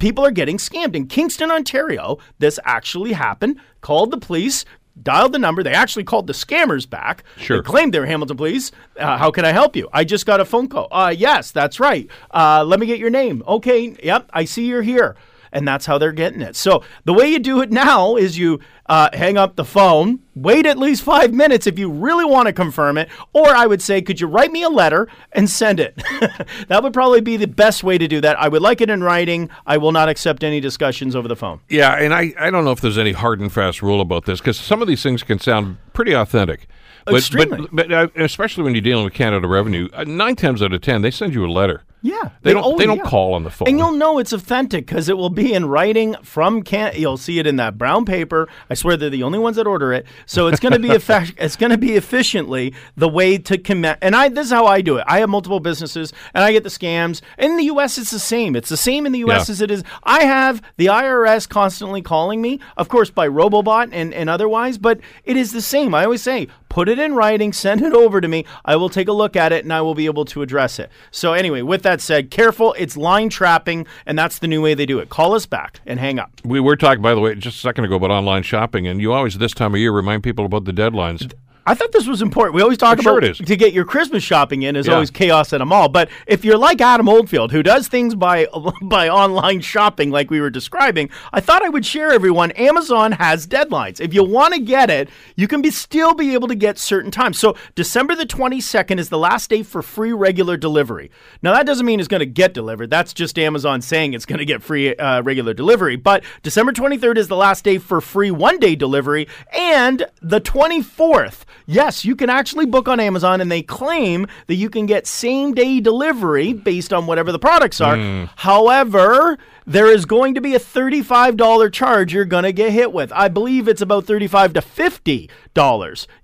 people 0.00 0.24
are 0.24 0.30
getting 0.32 0.58
scammed. 0.58 0.96
In 0.96 1.06
Kingston, 1.06 1.50
Ontario, 1.50 2.18
this 2.40 2.58
actually 2.64 3.12
happened. 3.12 3.58
Called 3.80 4.12
the 4.12 4.18
police, 4.18 4.64
dialed 5.00 5.32
the 5.32 5.38
number. 5.38 5.62
They 5.62 5.72
actually 5.72 6.04
called 6.04 6.26
the 6.26 6.32
scammers 6.32 6.88
back. 6.88 7.24
Sure. 7.36 7.58
They 7.58 7.62
claimed 7.62 7.94
they 7.94 8.00
were 8.00 8.06
Hamilton 8.06 8.36
Police. 8.36 8.72
Uh, 8.98 9.16
how 9.16 9.30
can 9.30 9.44
I 9.44 9.52
help 9.52 9.76
you? 9.76 9.88
I 9.92 10.04
just 10.04 10.26
got 10.26 10.40
a 10.40 10.44
phone 10.44 10.68
call. 10.68 10.88
Uh, 10.90 11.14
yes, 11.16 11.50
that's 11.50 11.80
right. 11.80 12.08
Uh, 12.32 12.64
let 12.64 12.80
me 12.80 12.86
get 12.86 12.98
your 12.98 13.10
name. 13.10 13.42
Okay, 13.46 13.96
yep, 14.02 14.28
I 14.32 14.44
see 14.44 14.66
you're 14.66 14.82
here. 14.82 15.16
And 15.52 15.68
that's 15.68 15.86
how 15.86 15.98
they're 15.98 16.12
getting 16.12 16.40
it. 16.40 16.56
So 16.56 16.82
the 17.04 17.12
way 17.12 17.28
you 17.28 17.38
do 17.38 17.60
it 17.60 17.70
now 17.70 18.16
is 18.16 18.38
you 18.38 18.60
uh, 18.86 19.10
hang 19.12 19.36
up 19.36 19.56
the 19.56 19.64
phone, 19.64 20.20
wait 20.34 20.66
at 20.66 20.78
least 20.78 21.02
five 21.02 21.32
minutes 21.32 21.66
if 21.66 21.78
you 21.78 21.90
really 21.90 22.24
want 22.24 22.46
to 22.46 22.52
confirm 22.52 22.98
it, 22.98 23.08
or 23.32 23.48
I 23.48 23.66
would 23.66 23.82
say, 23.82 24.02
could 24.02 24.20
you 24.20 24.26
write 24.26 24.50
me 24.50 24.62
a 24.62 24.68
letter 24.68 25.08
and 25.32 25.48
send 25.48 25.78
it? 25.78 25.96
that 26.68 26.82
would 26.82 26.92
probably 26.92 27.20
be 27.20 27.36
the 27.36 27.46
best 27.46 27.84
way 27.84 27.98
to 27.98 28.08
do 28.08 28.20
that. 28.20 28.38
I 28.40 28.48
would 28.48 28.62
like 28.62 28.80
it 28.80 28.90
in 28.90 29.02
writing. 29.02 29.50
I 29.66 29.76
will 29.76 29.92
not 29.92 30.08
accept 30.08 30.42
any 30.42 30.60
discussions 30.60 31.14
over 31.14 31.28
the 31.28 31.36
phone. 31.36 31.60
Yeah, 31.68 31.94
and 31.94 32.12
I, 32.12 32.34
I 32.38 32.50
don't 32.50 32.64
know 32.64 32.72
if 32.72 32.80
there's 32.80 32.98
any 32.98 33.12
hard 33.12 33.40
and 33.40 33.52
fast 33.52 33.82
rule 33.82 34.00
about 34.00 34.24
this 34.24 34.40
because 34.40 34.58
some 34.58 34.82
of 34.82 34.88
these 34.88 35.02
things 35.02 35.22
can 35.22 35.38
sound 35.38 35.76
pretty 35.92 36.12
authentic. 36.12 36.66
But, 37.04 37.16
Extremely. 37.16 37.68
but, 37.72 37.88
but 37.88 37.92
uh, 37.92 38.08
especially 38.16 38.62
when 38.64 38.74
you're 38.74 38.82
dealing 38.82 39.04
with 39.04 39.14
Canada 39.14 39.48
Revenue, 39.48 39.88
uh, 39.92 40.04
nine 40.04 40.36
times 40.36 40.62
out 40.62 40.72
of 40.72 40.80
ten 40.80 41.02
they 41.02 41.10
send 41.10 41.34
you 41.34 41.44
a 41.44 41.50
letter. 41.50 41.82
Yeah, 42.04 42.30
They 42.42 42.52
don't- 42.52 42.64
oh, 42.64 42.76
they 42.76 42.86
don't 42.86 42.96
yeah. 42.98 43.04
call 43.04 43.34
on 43.34 43.44
the 43.44 43.50
phone. 43.50 43.68
and 43.68 43.78
you'll 43.78 43.92
know 43.92 44.18
it's 44.18 44.32
authentic 44.32 44.86
because 44.86 45.08
it 45.08 45.16
will 45.16 45.30
be 45.30 45.52
in 45.54 45.66
writing 45.66 46.16
from 46.22 46.62
can. 46.64 46.92
You'll 46.96 47.16
see 47.16 47.38
it 47.38 47.46
in 47.46 47.56
that 47.56 47.78
brown 47.78 48.04
paper. 48.04 48.48
I 48.68 48.74
swear 48.74 48.96
they're 48.96 49.08
the 49.08 49.22
only 49.22 49.38
ones 49.38 49.54
that 49.56 49.66
order 49.68 49.92
it, 49.92 50.04
so 50.26 50.48
it's 50.48 50.58
going 50.58 50.72
to 50.72 50.80
be 50.80 50.90
effect- 50.94 51.34
It's 51.38 51.54
going 51.56 51.70
to 51.70 51.78
be 51.78 51.92
efficiently 51.92 52.74
the 52.96 53.08
way 53.08 53.38
to 53.38 53.56
commit. 53.56 53.98
And 54.02 54.16
I 54.16 54.28
this 54.28 54.46
is 54.46 54.52
how 54.52 54.66
I 54.66 54.80
do 54.80 54.96
it. 54.96 55.04
I 55.06 55.20
have 55.20 55.28
multiple 55.28 55.60
businesses, 55.60 56.12
and 56.34 56.42
I 56.42 56.50
get 56.52 56.64
the 56.64 56.70
scams. 56.70 57.20
In 57.38 57.56
the 57.56 57.64
U.S., 57.64 57.98
it's 57.98 58.10
the 58.10 58.18
same. 58.18 58.56
It's 58.56 58.68
the 58.68 58.76
same 58.76 59.06
in 59.06 59.12
the 59.12 59.20
U.S. 59.20 59.48
Yeah. 59.48 59.52
as 59.52 59.60
it 59.60 59.70
is. 59.70 59.84
I 60.02 60.24
have 60.24 60.60
the 60.78 60.86
IRS 60.86 61.48
constantly 61.48 62.02
calling 62.02 62.42
me, 62.42 62.58
of 62.76 62.88
course 62.88 63.10
by 63.10 63.28
RoboBot 63.28 63.90
and 63.92 64.12
and 64.12 64.28
otherwise, 64.28 64.76
but 64.78 64.98
it 65.24 65.36
is 65.36 65.52
the 65.52 65.62
same. 65.62 65.94
I 65.94 66.04
always 66.04 66.22
say, 66.22 66.48
put 66.68 66.88
it 66.88 66.98
in 66.98 67.14
writing, 67.14 67.52
send 67.52 67.82
it 67.82 67.92
over 67.92 68.20
to 68.20 68.26
me. 68.28 68.44
I 68.64 68.76
will 68.76 68.88
take 68.88 69.06
a 69.08 69.12
look 69.12 69.36
at 69.36 69.52
it, 69.52 69.62
and 69.64 69.72
I 69.72 69.82
will 69.82 69.94
be 69.94 70.06
able 70.06 70.24
to 70.26 70.42
address 70.42 70.78
it. 70.78 70.90
So 71.10 71.32
anyway, 71.34 71.62
with 71.62 71.82
that 71.82 71.91
said, 72.00 72.30
careful. 72.30 72.74
It's 72.78 72.96
line 72.96 73.28
trapping, 73.28 73.86
and 74.06 74.18
that's 74.18 74.38
the 74.38 74.48
new 74.48 74.62
way 74.62 74.74
they 74.74 74.86
do 74.86 74.98
it. 74.98 75.08
Call 75.08 75.34
us 75.34 75.46
back 75.46 75.80
and 75.86 76.00
hang 76.00 76.18
up. 76.18 76.30
We 76.44 76.60
were 76.60 76.76
talking, 76.76 77.02
by 77.02 77.14
the 77.14 77.20
way, 77.20 77.34
just 77.34 77.58
a 77.58 77.60
second 77.60 77.84
ago 77.84 77.96
about 77.96 78.10
online 78.10 78.42
shopping, 78.42 78.86
and 78.86 79.00
you 79.00 79.12
always 79.12 79.38
this 79.38 79.52
time 79.52 79.74
of 79.74 79.80
year 79.80 79.92
remind 79.92 80.22
people 80.22 80.44
about 80.44 80.64
the 80.64 80.72
deadlines. 80.72 81.32
I 81.64 81.74
thought 81.74 81.92
this 81.92 82.08
was 82.08 82.22
important. 82.22 82.56
We 82.56 82.62
always 82.62 82.78
talk 82.78 82.98
I'm 82.98 83.06
about 83.06 83.34
to 83.36 83.56
get 83.56 83.72
your 83.72 83.84
Christmas 83.84 84.24
shopping 84.24 84.62
in 84.62 84.74
is 84.74 84.88
Yeah. 84.88 84.94
always 84.94 85.10
chaos 85.12 85.52
at 85.52 85.60
a 85.60 85.64
mall. 85.64 85.88
But 85.88 86.08
if 86.26 86.44
you're 86.44 86.58
like 86.58 86.80
Adam 86.80 87.08
Oldfield, 87.08 87.52
who 87.52 87.62
does 87.62 87.86
things 87.86 88.16
by 88.16 88.46
by 88.82 89.08
online 89.08 89.60
shopping, 89.60 90.10
like 90.10 90.28
we 90.28 90.40
were 90.40 90.50
describing, 90.50 91.08
I 91.32 91.40
thought 91.40 91.62
I 91.64 91.68
would 91.68 91.86
share 91.86 92.10
everyone. 92.10 92.50
Amazon 92.52 93.12
has 93.12 93.46
deadlines. 93.46 94.00
If 94.00 94.12
you 94.12 94.24
want 94.24 94.54
to 94.54 94.60
get 94.60 94.90
it, 94.90 95.08
you 95.36 95.46
can 95.46 95.62
be 95.62 95.70
still 95.70 96.14
be 96.14 96.34
able 96.34 96.48
to 96.48 96.56
get 96.56 96.78
certain 96.78 97.12
times. 97.12 97.38
So 97.38 97.56
December 97.76 98.16
the 98.16 98.26
22nd 98.26 98.98
is 98.98 99.08
the 99.08 99.18
last 99.18 99.48
day 99.48 99.62
for 99.62 99.82
free 99.82 100.12
regular 100.12 100.56
delivery. 100.56 101.10
Now 101.42 101.52
that 101.52 101.64
doesn't 101.64 101.86
mean 101.86 102.00
it's 102.00 102.08
going 102.08 102.20
to 102.20 102.26
get 102.26 102.54
delivered. 102.54 102.90
That's 102.90 103.12
just 103.12 103.38
Amazon 103.38 103.82
saying 103.82 104.14
it's 104.14 104.26
going 104.26 104.40
to 104.40 104.44
get 104.44 104.62
free 104.62 104.96
uh, 104.96 105.22
regular 105.22 105.54
delivery. 105.54 105.94
But 105.94 106.24
December 106.42 106.72
23rd 106.72 107.18
is 107.18 107.28
the 107.28 107.36
last 107.36 107.62
day 107.62 107.78
for 107.78 108.00
free 108.00 108.32
one 108.32 108.58
day 108.58 108.74
delivery, 108.74 109.28
and 109.52 110.04
the 110.20 110.40
24th. 110.40 111.44
Yes, 111.66 112.04
you 112.04 112.16
can 112.16 112.30
actually 112.30 112.66
book 112.66 112.88
on 112.88 113.00
Amazon, 113.00 113.40
and 113.40 113.50
they 113.50 113.62
claim 113.62 114.26
that 114.46 114.54
you 114.54 114.70
can 114.70 114.86
get 114.86 115.06
same 115.06 115.54
day 115.54 115.80
delivery 115.80 116.52
based 116.52 116.92
on 116.92 117.06
whatever 117.06 117.32
the 117.32 117.38
products 117.38 117.80
are. 117.80 117.96
Hmm. 117.96 118.24
However, 118.36 119.38
there 119.66 119.86
is 119.86 120.04
going 120.04 120.34
to 120.34 120.40
be 120.40 120.54
a 120.54 120.60
$35 120.60 121.72
charge 121.72 122.12
you're 122.12 122.24
going 122.24 122.44
to 122.44 122.52
get 122.52 122.72
hit 122.72 122.92
with. 122.92 123.12
I 123.12 123.28
believe 123.28 123.68
it's 123.68 123.82
about 123.82 124.04
35 124.04 124.54
to 124.54 124.60
$50 124.60 125.28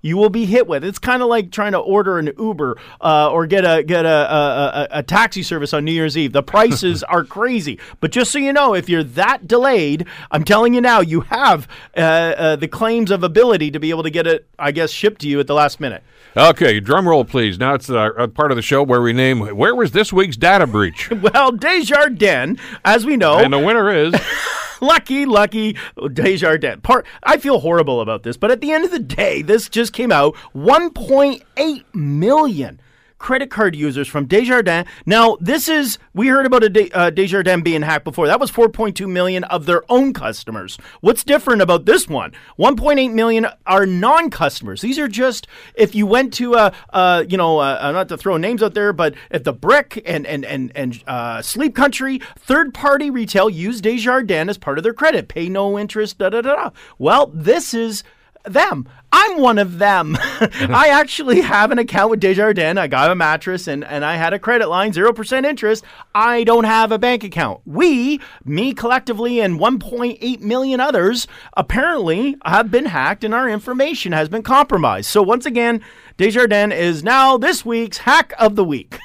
you 0.01 0.17
will 0.17 0.29
be 0.29 0.45
hit 0.45 0.67
with. 0.67 0.83
It's 0.83 0.99
kind 0.99 1.21
of 1.21 1.27
like 1.27 1.51
trying 1.51 1.73
to 1.73 1.79
order 1.79 2.17
an 2.17 2.31
Uber 2.37 2.77
uh, 3.01 3.31
or 3.31 3.45
get 3.45 3.65
a 3.65 3.83
get 3.83 4.05
a, 4.05 4.09
a, 4.09 4.87
a, 4.93 4.99
a 4.99 5.03
taxi 5.03 5.43
service 5.43 5.73
on 5.73 5.85
New 5.85 5.91
Year's 5.91 6.17
Eve. 6.17 6.33
The 6.33 6.43
prices 6.43 7.03
are 7.09 7.23
crazy. 7.23 7.79
But 7.99 8.11
just 8.11 8.31
so 8.31 8.39
you 8.39 8.53
know, 8.53 8.73
if 8.73 8.89
you're 8.89 9.03
that 9.03 9.47
delayed, 9.47 10.07
I'm 10.31 10.43
telling 10.43 10.73
you 10.73 10.81
now, 10.81 11.01
you 11.01 11.21
have 11.21 11.67
uh, 11.95 11.99
uh, 11.99 12.55
the 12.55 12.67
claims 12.67 13.11
of 13.11 13.23
ability 13.23 13.71
to 13.71 13.79
be 13.79 13.89
able 13.89 14.03
to 14.03 14.09
get 14.09 14.27
it, 14.27 14.47
I 14.57 14.71
guess, 14.71 14.91
shipped 14.91 15.21
to 15.21 15.27
you 15.27 15.39
at 15.39 15.47
the 15.47 15.55
last 15.55 15.79
minute. 15.79 16.03
Okay, 16.37 16.79
drum 16.79 17.07
roll, 17.07 17.25
please. 17.25 17.57
Now 17.57 17.73
it's 17.73 17.89
uh, 17.89 18.11
a 18.15 18.27
part 18.27 18.51
of 18.51 18.55
the 18.55 18.61
show 18.61 18.83
where 18.83 19.01
we 19.01 19.13
name 19.13 19.39
where 19.55 19.73
was 19.73 19.91
this 19.91 20.13
week's 20.13 20.37
data 20.37 20.67
breach, 20.67 21.09
Well, 21.33 21.51
Desjardins, 21.51 22.59
as 22.85 23.05
we 23.05 23.17
know, 23.17 23.28
and 23.37 23.53
the 23.53 23.59
winner 23.59 23.91
is 23.91 24.13
lucky, 24.81 25.25
lucky 25.25 25.77
Desjardins. 26.13 26.81
Part 26.81 27.05
I 27.23 27.37
feel 27.37 27.59
horrible 27.59 28.01
about 28.01 28.23
this, 28.23 28.37
but 28.37 28.51
at 28.51 28.61
the 28.61 28.71
end 28.71 28.85
of 28.85 28.91
the 28.91 28.99
day, 28.99 29.41
this 29.41 29.69
just 29.69 29.93
came 29.93 30.11
out 30.11 30.35
1.8 30.55 31.83
million 31.93 32.81
credit 33.19 33.51
card 33.51 33.75
users 33.75 34.07
from 34.07 34.25
Desjardins. 34.25 34.87
Now, 35.05 35.37
this 35.39 35.69
is 35.69 35.99
we 36.13 36.27
heard 36.27 36.45
about 36.45 36.63
a 36.63 36.69
De, 36.69 36.91
uh, 36.91 37.09
Desjardins 37.11 37.63
being 37.63 37.83
hacked 37.83 38.05
before. 38.05 38.25
That 38.25 38.39
was 38.39 38.51
4.2 38.51 39.07
million 39.07 39.43
of 39.43 39.65
their 39.65 39.83
own 39.89 40.13
customers. 40.13 40.77
What's 41.01 41.23
different 41.23 41.61
about 41.61 41.85
this 41.85 42.07
one? 42.07 42.31
1.8 42.57 43.13
million 43.13 43.47
are 43.67 43.85
non-customers. 43.85 44.81
These 44.81 44.97
are 44.97 45.07
just 45.07 45.47
if 45.75 45.93
you 45.93 46.07
went 46.07 46.33
to 46.35 46.55
a, 46.55 46.73
uh, 46.91 47.23
you 47.27 47.37
know, 47.37 47.59
uh, 47.59 47.91
not 47.91 48.09
to 48.09 48.17
throw 48.17 48.37
names 48.37 48.63
out 48.63 48.73
there, 48.73 48.93
but 48.93 49.13
at 49.29 49.43
the 49.43 49.53
Brick 49.53 50.01
and 50.05 50.25
and 50.25 50.45
and 50.45 50.71
and 50.75 51.03
uh, 51.05 51.41
Sleep 51.41 51.75
Country 51.75 52.21
third-party 52.37 53.09
retail 53.09 53.49
use 53.49 53.81
Desjardins 53.81 54.49
as 54.49 54.57
part 54.57 54.77
of 54.77 54.83
their 54.83 54.93
credit, 54.93 55.27
pay 55.27 55.49
no 55.49 55.77
interest, 55.77 56.17
da 56.17 56.29
da 56.29 56.41
da. 56.41 56.55
da. 56.55 56.69
Well, 56.97 57.31
this 57.33 57.73
is 57.73 58.03
them. 58.45 58.87
I'm 59.11 59.39
one 59.39 59.57
of 59.57 59.79
them. 59.79 60.17
I 60.19 60.89
actually 60.91 61.41
have 61.41 61.71
an 61.71 61.79
account 61.79 62.11
with 62.11 62.19
Desjardins. 62.19 62.77
I 62.77 62.87
got 62.87 63.11
a 63.11 63.15
mattress 63.15 63.67
and, 63.67 63.83
and 63.83 64.05
I 64.05 64.15
had 64.15 64.33
a 64.33 64.39
credit 64.39 64.69
line, 64.69 64.91
0% 64.91 65.45
interest. 65.45 65.83
I 66.13 66.43
don't 66.43 66.65
have 66.65 66.91
a 66.91 66.99
bank 66.99 67.23
account. 67.23 67.61
We, 67.65 68.19
me 68.45 68.73
collectively, 68.73 69.39
and 69.39 69.59
1.8 69.59 70.41
million 70.41 70.79
others, 70.79 71.27
apparently 71.57 72.35
have 72.45 72.69
been 72.69 72.85
hacked 72.85 73.23
and 73.23 73.33
our 73.33 73.49
information 73.49 74.11
has 74.11 74.29
been 74.29 74.43
compromised. 74.43 75.09
So, 75.09 75.23
once 75.23 75.45
again, 75.45 75.81
Desjardins 76.17 76.73
is 76.73 77.03
now 77.03 77.37
this 77.37 77.65
week's 77.65 77.99
hack 77.99 78.33
of 78.37 78.55
the 78.55 78.63
week. 78.63 78.99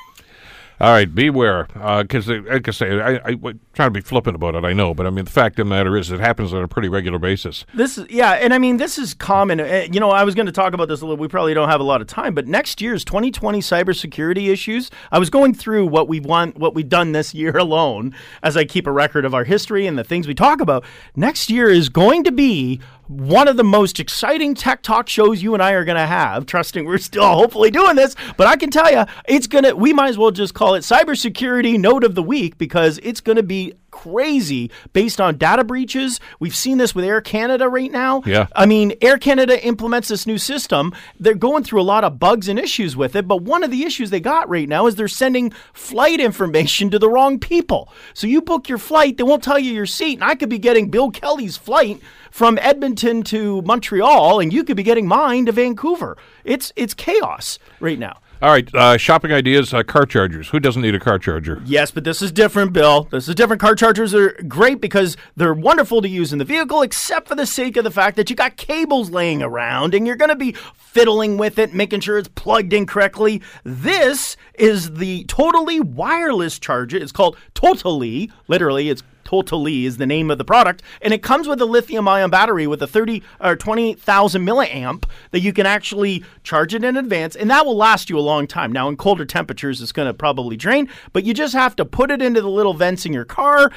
All 0.80 0.90
right, 0.90 1.12
beware, 1.12 1.68
because 1.72 2.28
uh, 2.28 2.42
like 2.46 2.68
I 2.68 2.70
say, 2.72 3.00
I, 3.00 3.30
I, 3.30 3.36
trying 3.74 3.88
to 3.88 3.92
be 3.92 4.00
flippant 4.00 4.36
about 4.36 4.54
it. 4.54 4.64
I 4.64 4.72
know, 4.72 4.94
but 4.94 5.06
I 5.06 5.10
mean, 5.10 5.24
the 5.24 5.30
fact 5.30 5.58
of 5.58 5.66
the 5.66 5.70
matter 5.70 5.96
is, 5.96 6.10
it 6.10 6.20
happens 6.20 6.52
on 6.52 6.62
a 6.62 6.68
pretty 6.68 6.88
regular 6.88 7.18
basis. 7.18 7.64
This 7.74 7.98
is 7.98 8.08
yeah, 8.10 8.32
and 8.32 8.54
I 8.54 8.58
mean, 8.58 8.76
this 8.76 8.98
is 8.98 9.14
common. 9.14 9.60
Uh, 9.60 9.86
you 9.90 10.00
know, 10.00 10.10
I 10.10 10.24
was 10.24 10.34
going 10.34 10.46
to 10.46 10.52
talk 10.52 10.74
about 10.74 10.88
this 10.88 11.00
a 11.00 11.04
little. 11.04 11.16
We 11.16 11.28
probably 11.28 11.54
don't 11.54 11.68
have 11.68 11.80
a 11.80 11.84
lot 11.84 12.00
of 12.00 12.06
time, 12.06 12.34
but 12.34 12.46
next 12.46 12.80
year's 12.80 13.04
2020 13.04 13.60
cybersecurity 13.60 14.48
issues. 14.48 14.90
I 15.10 15.18
was 15.18 15.30
going 15.30 15.54
through 15.54 15.86
what 15.86 16.08
we 16.08 16.20
want, 16.20 16.56
what 16.56 16.74
we've 16.74 16.88
done 16.88 17.12
this 17.12 17.34
year 17.34 17.56
alone, 17.56 18.14
as 18.42 18.56
I 18.56 18.64
keep 18.64 18.86
a 18.86 18.92
record 18.92 19.24
of 19.24 19.34
our 19.34 19.44
history 19.44 19.86
and 19.86 19.98
the 19.98 20.04
things 20.04 20.26
we 20.26 20.34
talk 20.34 20.60
about. 20.60 20.84
Next 21.16 21.50
year 21.50 21.68
is 21.68 21.88
going 21.88 22.24
to 22.24 22.32
be 22.32 22.80
one 23.06 23.48
of 23.48 23.56
the 23.56 23.64
most 23.64 24.00
exciting 24.00 24.54
tech 24.54 24.82
talk 24.82 25.08
shows 25.08 25.42
you 25.42 25.52
and 25.54 25.62
I 25.62 25.72
are 25.72 25.84
going 25.84 25.96
to 25.96 26.06
have. 26.06 26.46
Trusting 26.46 26.84
we're 26.86 26.98
still 26.98 27.34
hopefully 27.34 27.70
doing 27.70 27.96
this, 27.96 28.16
but 28.36 28.46
I 28.46 28.56
can 28.56 28.70
tell 28.70 28.90
you, 28.90 29.04
it's 29.26 29.46
to, 29.46 29.74
we 29.74 29.92
might 29.92 30.08
as 30.08 30.18
well 30.18 30.30
just 30.30 30.54
call 30.54 30.74
it 30.74 30.80
cybersecurity 30.80 31.78
note 31.78 32.04
of 32.04 32.14
the 32.14 32.22
week 32.22 32.58
because 32.58 32.98
it's 33.02 33.20
going 33.20 33.36
to 33.36 33.42
be 33.42 33.63
crazy 33.90 34.70
based 34.92 35.20
on 35.20 35.38
data 35.38 35.62
breaches. 35.62 36.20
We've 36.40 36.54
seen 36.54 36.78
this 36.78 36.94
with 36.94 37.04
Air 37.04 37.20
Canada 37.20 37.68
right 37.68 37.90
now. 37.90 38.22
Yeah. 38.26 38.48
I 38.54 38.66
mean, 38.66 38.94
Air 39.00 39.18
Canada 39.18 39.64
implements 39.64 40.08
this 40.08 40.26
new 40.26 40.36
system. 40.36 40.92
They're 41.20 41.34
going 41.34 41.62
through 41.62 41.80
a 41.80 41.82
lot 41.82 42.02
of 42.04 42.18
bugs 42.18 42.48
and 42.48 42.58
issues 42.58 42.96
with 42.96 43.14
it, 43.14 43.28
but 43.28 43.42
one 43.42 43.62
of 43.62 43.70
the 43.70 43.84
issues 43.84 44.10
they 44.10 44.20
got 44.20 44.48
right 44.48 44.68
now 44.68 44.86
is 44.86 44.96
they're 44.96 45.08
sending 45.08 45.52
flight 45.72 46.20
information 46.20 46.90
to 46.90 46.98
the 46.98 47.08
wrong 47.08 47.38
people. 47.38 47.88
So 48.14 48.26
you 48.26 48.42
book 48.42 48.68
your 48.68 48.78
flight, 48.78 49.16
they 49.16 49.22
won't 49.22 49.44
tell 49.44 49.58
you 49.58 49.72
your 49.72 49.86
seat, 49.86 50.14
and 50.14 50.24
I 50.24 50.34
could 50.34 50.48
be 50.48 50.58
getting 50.58 50.90
Bill 50.90 51.10
Kelly's 51.10 51.56
flight 51.56 52.00
from 52.34 52.58
Edmonton 52.60 53.22
to 53.22 53.62
Montreal, 53.62 54.40
and 54.40 54.52
you 54.52 54.64
could 54.64 54.76
be 54.76 54.82
getting 54.82 55.06
mine 55.06 55.46
to 55.46 55.52
Vancouver. 55.52 56.18
It's 56.42 56.72
it's 56.74 56.92
chaos 56.92 57.60
right 57.78 57.98
now. 57.98 58.18
All 58.44 58.50
right, 58.50 58.68
uh, 58.74 58.98
shopping 58.98 59.32
ideas, 59.32 59.72
uh, 59.72 59.82
car 59.82 60.04
chargers. 60.04 60.50
Who 60.50 60.60
doesn't 60.60 60.82
need 60.82 60.94
a 60.94 61.00
car 61.00 61.18
charger? 61.18 61.62
Yes, 61.64 61.90
but 61.90 62.04
this 62.04 62.20
is 62.20 62.30
different, 62.30 62.74
Bill. 62.74 63.04
This 63.04 63.26
is 63.26 63.34
different. 63.34 63.58
Car 63.58 63.74
chargers 63.74 64.14
are 64.14 64.32
great 64.46 64.82
because 64.82 65.16
they're 65.34 65.54
wonderful 65.54 66.02
to 66.02 66.08
use 66.10 66.30
in 66.30 66.38
the 66.38 66.44
vehicle, 66.44 66.82
except 66.82 67.26
for 67.26 67.36
the 67.36 67.46
sake 67.46 67.78
of 67.78 67.84
the 67.84 67.90
fact 67.90 68.18
that 68.18 68.28
you 68.28 68.36
got 68.36 68.58
cables 68.58 69.08
laying 69.08 69.42
around 69.42 69.94
and 69.94 70.06
you're 70.06 70.14
going 70.14 70.28
to 70.28 70.36
be 70.36 70.52
fiddling 70.74 71.38
with 71.38 71.58
it, 71.58 71.72
making 71.72 72.00
sure 72.00 72.18
it's 72.18 72.28
plugged 72.28 72.74
in 72.74 72.84
correctly. 72.84 73.40
This 73.64 74.36
is 74.56 74.96
the 74.96 75.24
totally 75.24 75.80
wireless 75.80 76.58
charger. 76.58 76.98
It's 76.98 77.12
called 77.12 77.38
Totally. 77.54 78.30
Literally, 78.46 78.90
it's 78.90 79.02
Totally 79.24 79.86
is 79.86 79.96
the 79.96 80.06
name 80.06 80.30
of 80.30 80.38
the 80.38 80.44
product, 80.44 80.82
and 81.02 81.12
it 81.14 81.22
comes 81.22 81.48
with 81.48 81.60
a 81.60 81.64
lithium-ion 81.64 82.30
battery 82.30 82.66
with 82.66 82.82
a 82.82 82.86
30 82.86 83.22
or 83.40 83.56
20,000 83.56 84.44
milliamp 84.46 85.04
that 85.30 85.40
you 85.40 85.52
can 85.52 85.66
actually 85.66 86.22
charge 86.42 86.74
it 86.74 86.84
in 86.84 86.96
advance, 86.96 87.34
and 87.34 87.50
that 87.50 87.64
will 87.66 87.76
last 87.76 88.10
you 88.10 88.18
a 88.18 88.20
long 88.20 88.46
time. 88.46 88.70
Now, 88.70 88.88
in 88.88 88.96
colder 88.96 89.24
temperatures, 89.24 89.80
it's 89.80 89.92
going 89.92 90.06
to 90.08 90.14
probably 90.14 90.56
drain, 90.56 90.88
but 91.12 91.24
you 91.24 91.34
just 91.34 91.54
have 91.54 91.74
to 91.76 91.84
put 91.84 92.10
it 92.10 92.20
into 92.22 92.40
the 92.40 92.50
little 92.50 92.74
vents 92.74 93.06
in 93.06 93.12
your 93.12 93.24
car. 93.24 93.70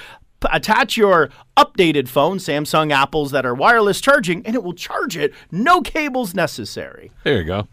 Attach 0.52 0.98
your 0.98 1.30
updated 1.58 2.08
phone, 2.08 2.38
Samsung, 2.38 2.92
Apples 2.92 3.32
that 3.32 3.46
are 3.46 3.56
wireless 3.56 4.00
charging, 4.00 4.46
and 4.46 4.54
it 4.56 4.64
will 4.64 4.74
charge 4.74 5.18
it. 5.18 5.34
No 5.52 5.82
cables 5.82 6.36
necessary. 6.36 7.12
There 7.24 7.38
you 7.38 7.44
go. 7.44 7.68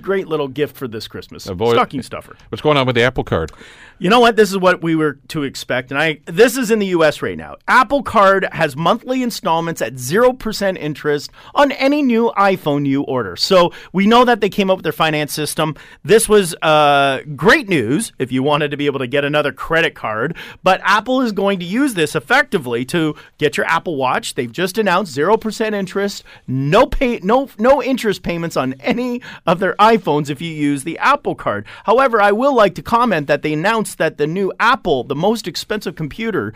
Great 0.00 0.26
little 0.28 0.48
gift 0.48 0.76
for 0.76 0.86
this 0.88 1.08
Christmas. 1.08 1.46
Avoid- 1.46 1.74
Stocking 1.74 2.02
stuffer. 2.02 2.36
What's 2.50 2.62
going 2.62 2.76
on 2.76 2.86
with 2.86 2.94
the 2.96 3.02
Apple 3.02 3.24
Card? 3.24 3.50
You 4.00 4.10
know 4.10 4.20
what? 4.20 4.36
This 4.36 4.50
is 4.50 4.58
what 4.58 4.80
we 4.80 4.94
were 4.94 5.14
to 5.28 5.42
expect, 5.42 5.90
and 5.90 6.00
I 6.00 6.20
this 6.26 6.56
is 6.56 6.70
in 6.70 6.78
the 6.78 6.86
U.S. 6.86 7.20
right 7.20 7.36
now. 7.36 7.56
Apple 7.66 8.04
Card 8.04 8.46
has 8.52 8.76
monthly 8.76 9.24
installments 9.24 9.82
at 9.82 9.98
zero 9.98 10.32
percent 10.32 10.78
interest 10.78 11.32
on 11.52 11.72
any 11.72 12.00
new 12.02 12.30
iPhone 12.38 12.86
you 12.86 13.02
order. 13.02 13.34
So 13.34 13.72
we 13.92 14.06
know 14.06 14.24
that 14.24 14.40
they 14.40 14.50
came 14.50 14.70
up 14.70 14.76
with 14.76 14.84
their 14.84 14.92
finance 14.92 15.32
system. 15.32 15.74
This 16.04 16.28
was 16.28 16.54
uh, 16.62 17.22
great 17.34 17.68
news 17.68 18.12
if 18.20 18.30
you 18.30 18.44
wanted 18.44 18.70
to 18.70 18.76
be 18.76 18.86
able 18.86 19.00
to 19.00 19.08
get 19.08 19.24
another 19.24 19.50
credit 19.50 19.96
card. 19.96 20.36
But 20.62 20.80
Apple 20.84 21.20
is 21.22 21.32
going 21.32 21.58
to 21.58 21.64
use 21.64 21.94
this 21.94 22.14
effectively 22.14 22.84
to 22.86 23.16
get 23.38 23.56
your 23.56 23.66
Apple 23.66 23.96
Watch. 23.96 24.36
They've 24.36 24.52
just 24.52 24.78
announced 24.78 25.12
zero 25.12 25.36
percent 25.36 25.74
interest, 25.74 26.22
no 26.46 26.86
pay, 26.86 27.18
no 27.24 27.50
no 27.58 27.82
interest 27.82 28.22
payments 28.22 28.56
on 28.56 28.74
any 28.74 29.22
of 29.44 29.58
their 29.58 29.74
iPhones 29.80 30.30
if 30.30 30.40
you 30.40 30.52
use 30.52 30.84
the 30.84 30.98
Apple 30.98 31.34
Card. 31.34 31.66
However, 31.82 32.22
I 32.22 32.30
will 32.30 32.54
like 32.54 32.76
to 32.76 32.82
comment 32.82 33.26
that 33.26 33.42
they 33.42 33.54
announced 33.54 33.87
that 33.96 34.18
the 34.18 34.26
new 34.26 34.52
Apple, 34.60 35.04
the 35.04 35.14
most 35.16 35.46
expensive 35.48 35.94
computer, 35.96 36.52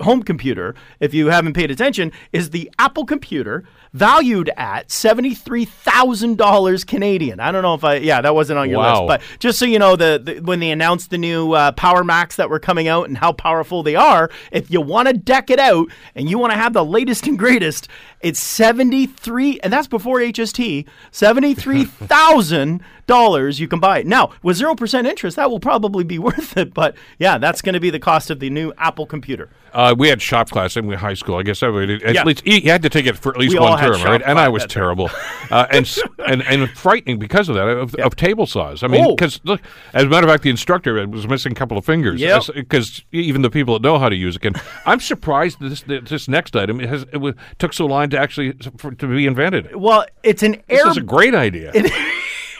home 0.00 0.22
computer, 0.22 0.74
if 1.00 1.14
you 1.14 1.28
haven't 1.28 1.54
paid 1.54 1.70
attention, 1.70 2.12
is 2.32 2.50
the 2.50 2.70
Apple 2.78 3.04
computer 3.06 3.64
valued 3.94 4.50
at 4.58 4.88
$73,000 4.88 6.86
Canadian. 6.86 7.40
I 7.40 7.50
don't 7.50 7.62
know 7.62 7.72
if 7.74 7.82
I, 7.84 7.96
yeah, 7.96 8.20
that 8.20 8.34
wasn't 8.34 8.58
on 8.58 8.68
your 8.68 8.78
Wow. 8.80 9.06
list, 9.06 9.08
but 9.08 9.38
just 9.38 9.58
so 9.58 9.64
you 9.64 9.78
know, 9.78 9.96
the, 9.96 10.20
the 10.22 10.40
when 10.40 10.60
they 10.60 10.70
announced 10.70 11.08
the 11.10 11.16
new 11.18 11.52
uh, 11.52 11.72
Power 11.72 12.04
Macs 12.04 12.36
that 12.36 12.50
were 12.50 12.58
coming 12.58 12.88
out 12.88 13.08
and 13.08 13.16
how 13.16 13.32
powerful 13.32 13.82
they 13.82 13.94
are, 13.96 14.30
if 14.52 14.70
you 14.70 14.82
want 14.82 15.08
to 15.08 15.14
deck 15.14 15.48
it 15.48 15.58
out 15.58 15.88
and 16.14 16.28
you 16.28 16.38
want 16.38 16.52
to 16.52 16.58
have 16.58 16.74
the 16.74 16.84
latest 16.84 17.26
and 17.26 17.38
greatest, 17.38 17.88
it's 18.20 18.38
73, 18.40 19.60
and 19.60 19.72
that's 19.72 19.86
before 19.88 20.18
HST, 20.18 20.84
$73,000 21.12 22.80
you 23.08 23.68
can 23.68 23.78
buy 23.80 24.00
it. 24.00 24.06
Now, 24.06 24.30
with 24.42 24.58
0% 24.58 25.06
interest, 25.06 25.36
that 25.36 25.50
will 25.50 25.60
probably 25.60 26.04
be 26.04 26.18
worth 26.26 26.56
it, 26.56 26.74
but 26.74 26.94
yeah, 27.18 27.38
that's 27.38 27.62
going 27.62 27.74
to 27.74 27.80
be 27.80 27.90
the 27.90 27.98
cost 28.00 28.30
of 28.30 28.40
the 28.40 28.50
new 28.50 28.72
Apple 28.78 29.06
computer. 29.06 29.48
Uh, 29.72 29.94
we 29.96 30.08
had 30.08 30.22
shop 30.22 30.48
class 30.50 30.74
in 30.76 30.90
high 30.92 31.12
school. 31.12 31.36
I 31.36 31.42
guess 31.42 31.62
everybody, 31.62 32.02
at 32.02 32.14
Yeah. 32.14 32.24
least 32.24 32.46
you 32.46 32.70
had 32.70 32.82
to 32.82 32.88
take 32.88 33.04
it 33.04 33.16
for 33.18 33.32
at 33.34 33.38
least 33.38 33.52
We 33.52 33.60
one 33.60 33.78
term, 33.78 34.02
right? 34.02 34.22
And 34.24 34.38
I 34.38 34.48
was 34.48 34.64
terrible, 34.68 35.10
uh, 35.50 35.66
and, 35.70 35.86
and 36.26 36.42
and 36.44 36.70
frightening 36.70 37.18
because 37.18 37.50
of 37.50 37.56
that 37.56 37.68
of, 37.68 37.94
of 37.96 38.16
table 38.16 38.46
saws. 38.46 38.82
I 38.82 38.86
mean, 38.86 39.04
Oh. 39.04 39.14
because 39.14 39.38
look, 39.44 39.60
as 39.92 40.04
a 40.04 40.08
matter 40.08 40.26
of 40.26 40.32
fact, 40.32 40.44
the 40.44 40.50
instructor 40.50 41.06
was 41.06 41.28
missing 41.28 41.52
a 41.52 41.54
couple 41.54 41.76
of 41.76 41.84
fingers. 41.84 42.22
Yep. 42.22 42.44
because 42.54 43.04
even 43.12 43.42
the 43.42 43.50
people 43.50 43.74
that 43.74 43.82
know 43.82 43.98
how 43.98 44.08
to 44.08 44.16
use 44.16 44.36
it 44.36 44.42
can. 44.42 44.54
I'm 44.86 45.00
surprised 45.00 45.58
this 45.60 45.82
this 45.82 46.26
next 46.26 46.56
item 46.56 46.80
it 46.80 46.88
has 46.88 47.04
it 47.12 47.18
was, 47.18 47.34
took 47.58 47.74
so 47.74 47.84
long 47.84 48.08
to 48.10 48.18
actually 48.18 48.54
for, 48.78 48.92
to 48.92 49.06
be 49.06 49.26
invented. 49.26 49.76
Well, 49.76 50.06
it's 50.22 50.42
an 50.42 50.54
air. 50.70 50.84
This 50.84 50.92
is 50.92 50.96
a 50.96 51.00
great 51.02 51.34
idea. 51.34 51.72
It 51.74 51.92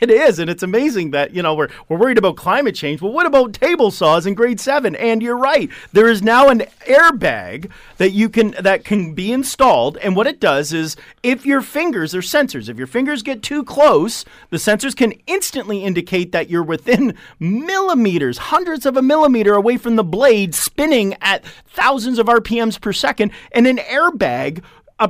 is, 0.02 0.38
and 0.38 0.50
it's 0.50 0.62
amazing 0.62 1.10
that 1.10 1.34
you 1.34 1.42
know 1.42 1.54
we're 1.54 1.68
we're 1.88 1.98
worried 1.98 2.18
about 2.18 2.36
climate 2.36 2.74
change. 2.74 3.00
Well, 3.00 3.12
what 3.12 3.26
about 3.26 3.52
table 3.52 3.90
saws 3.90 4.26
in 4.26 4.34
grade 4.34 4.60
seven? 4.60 4.94
And 4.96 5.22
you're 5.22 5.36
right, 5.36 5.70
there 5.92 6.08
is 6.08 6.22
now 6.22 6.48
an 6.48 6.64
airbag 6.86 7.70
that 7.98 8.10
you 8.10 8.28
can 8.28 8.54
that 8.60 8.84
can 8.84 9.14
be 9.14 9.32
installed, 9.32 9.96
and 9.98 10.16
what 10.16 10.26
it 10.26 10.40
does 10.40 10.72
is 10.72 10.96
if 11.22 11.46
your 11.46 11.60
fingers 11.60 12.14
are 12.14 12.20
sensors, 12.20 12.68
if 12.68 12.78
your 12.78 12.86
fingers 12.86 13.22
get 13.22 13.42
too 13.42 13.64
close, 13.64 14.24
the 14.50 14.56
sensors 14.56 14.96
can 14.96 15.12
instantly 15.26 15.84
indicate 15.84 16.32
that 16.32 16.50
you're 16.50 16.62
within 16.62 17.14
millimeters, 17.38 18.38
hundreds 18.38 18.86
of 18.86 18.96
a 18.96 19.02
millimeter 19.02 19.54
away 19.54 19.76
from 19.76 19.96
the 19.96 20.04
blade, 20.04 20.54
spinning 20.54 21.16
at 21.20 21.44
thousands 21.66 22.18
of 22.18 22.26
RPMs 22.26 22.80
per 22.80 22.92
second, 22.92 23.32
and 23.52 23.66
an 23.66 23.78
airbag 23.78 24.62
uh, 24.98 25.08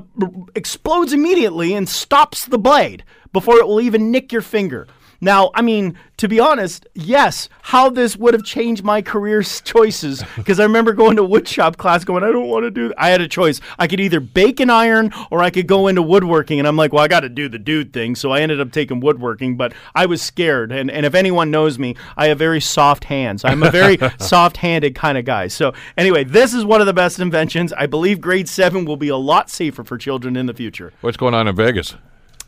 explodes 0.54 1.12
immediately 1.12 1.74
and 1.74 1.88
stops 1.88 2.44
the 2.44 2.58
blade 2.58 3.04
before 3.36 3.58
it 3.58 3.68
will 3.68 3.82
even 3.82 4.10
nick 4.10 4.32
your 4.32 4.40
finger. 4.40 4.86
Now, 5.20 5.50
I 5.54 5.60
mean, 5.60 5.98
to 6.16 6.26
be 6.26 6.40
honest, 6.40 6.86
yes, 6.94 7.50
how 7.60 7.90
this 7.90 8.16
would 8.16 8.32
have 8.32 8.44
changed 8.44 8.82
my 8.82 9.02
career 9.02 9.42
choices 9.42 10.24
because 10.36 10.58
I 10.58 10.62
remember 10.62 10.94
going 10.94 11.16
to 11.16 11.22
woodshop 11.22 11.76
class 11.76 12.02
going, 12.02 12.24
I 12.24 12.32
don't 12.32 12.48
want 12.48 12.64
to 12.64 12.70
do 12.70 12.94
I 12.96 13.10
had 13.10 13.20
a 13.20 13.28
choice. 13.28 13.60
I 13.78 13.88
could 13.88 14.00
either 14.00 14.20
bake 14.20 14.58
and 14.58 14.72
iron 14.72 15.12
or 15.30 15.42
I 15.42 15.50
could 15.50 15.66
go 15.66 15.86
into 15.86 16.00
woodworking 16.00 16.58
and 16.58 16.66
I'm 16.66 16.76
like, 16.76 16.94
well, 16.94 17.04
I 17.04 17.08
got 17.08 17.20
to 17.20 17.28
do 17.28 17.46
the 17.50 17.58
dude 17.58 17.92
thing. 17.92 18.14
So 18.14 18.30
I 18.30 18.40
ended 18.40 18.58
up 18.58 18.72
taking 18.72 19.00
woodworking, 19.00 19.58
but 19.58 19.74
I 19.94 20.06
was 20.06 20.22
scared. 20.22 20.72
And 20.72 20.90
and 20.90 21.04
if 21.04 21.14
anyone 21.14 21.50
knows 21.50 21.78
me, 21.78 21.94
I 22.16 22.28
have 22.28 22.38
very 22.38 22.62
soft 22.62 23.04
hands. 23.04 23.44
I'm 23.44 23.62
a 23.62 23.70
very 23.70 23.98
soft-handed 24.18 24.94
kind 24.94 25.18
of 25.18 25.26
guy. 25.26 25.48
So 25.48 25.74
anyway, 25.98 26.24
this 26.24 26.54
is 26.54 26.64
one 26.64 26.80
of 26.80 26.86
the 26.86 26.94
best 26.94 27.20
inventions. 27.20 27.74
I 27.74 27.84
believe 27.84 28.22
grade 28.22 28.48
7 28.48 28.86
will 28.86 28.96
be 28.96 29.08
a 29.08 29.18
lot 29.18 29.50
safer 29.50 29.84
for 29.84 29.98
children 29.98 30.36
in 30.36 30.46
the 30.46 30.54
future. 30.54 30.94
What's 31.02 31.18
going 31.18 31.34
on 31.34 31.46
in 31.46 31.54
Vegas? 31.54 31.96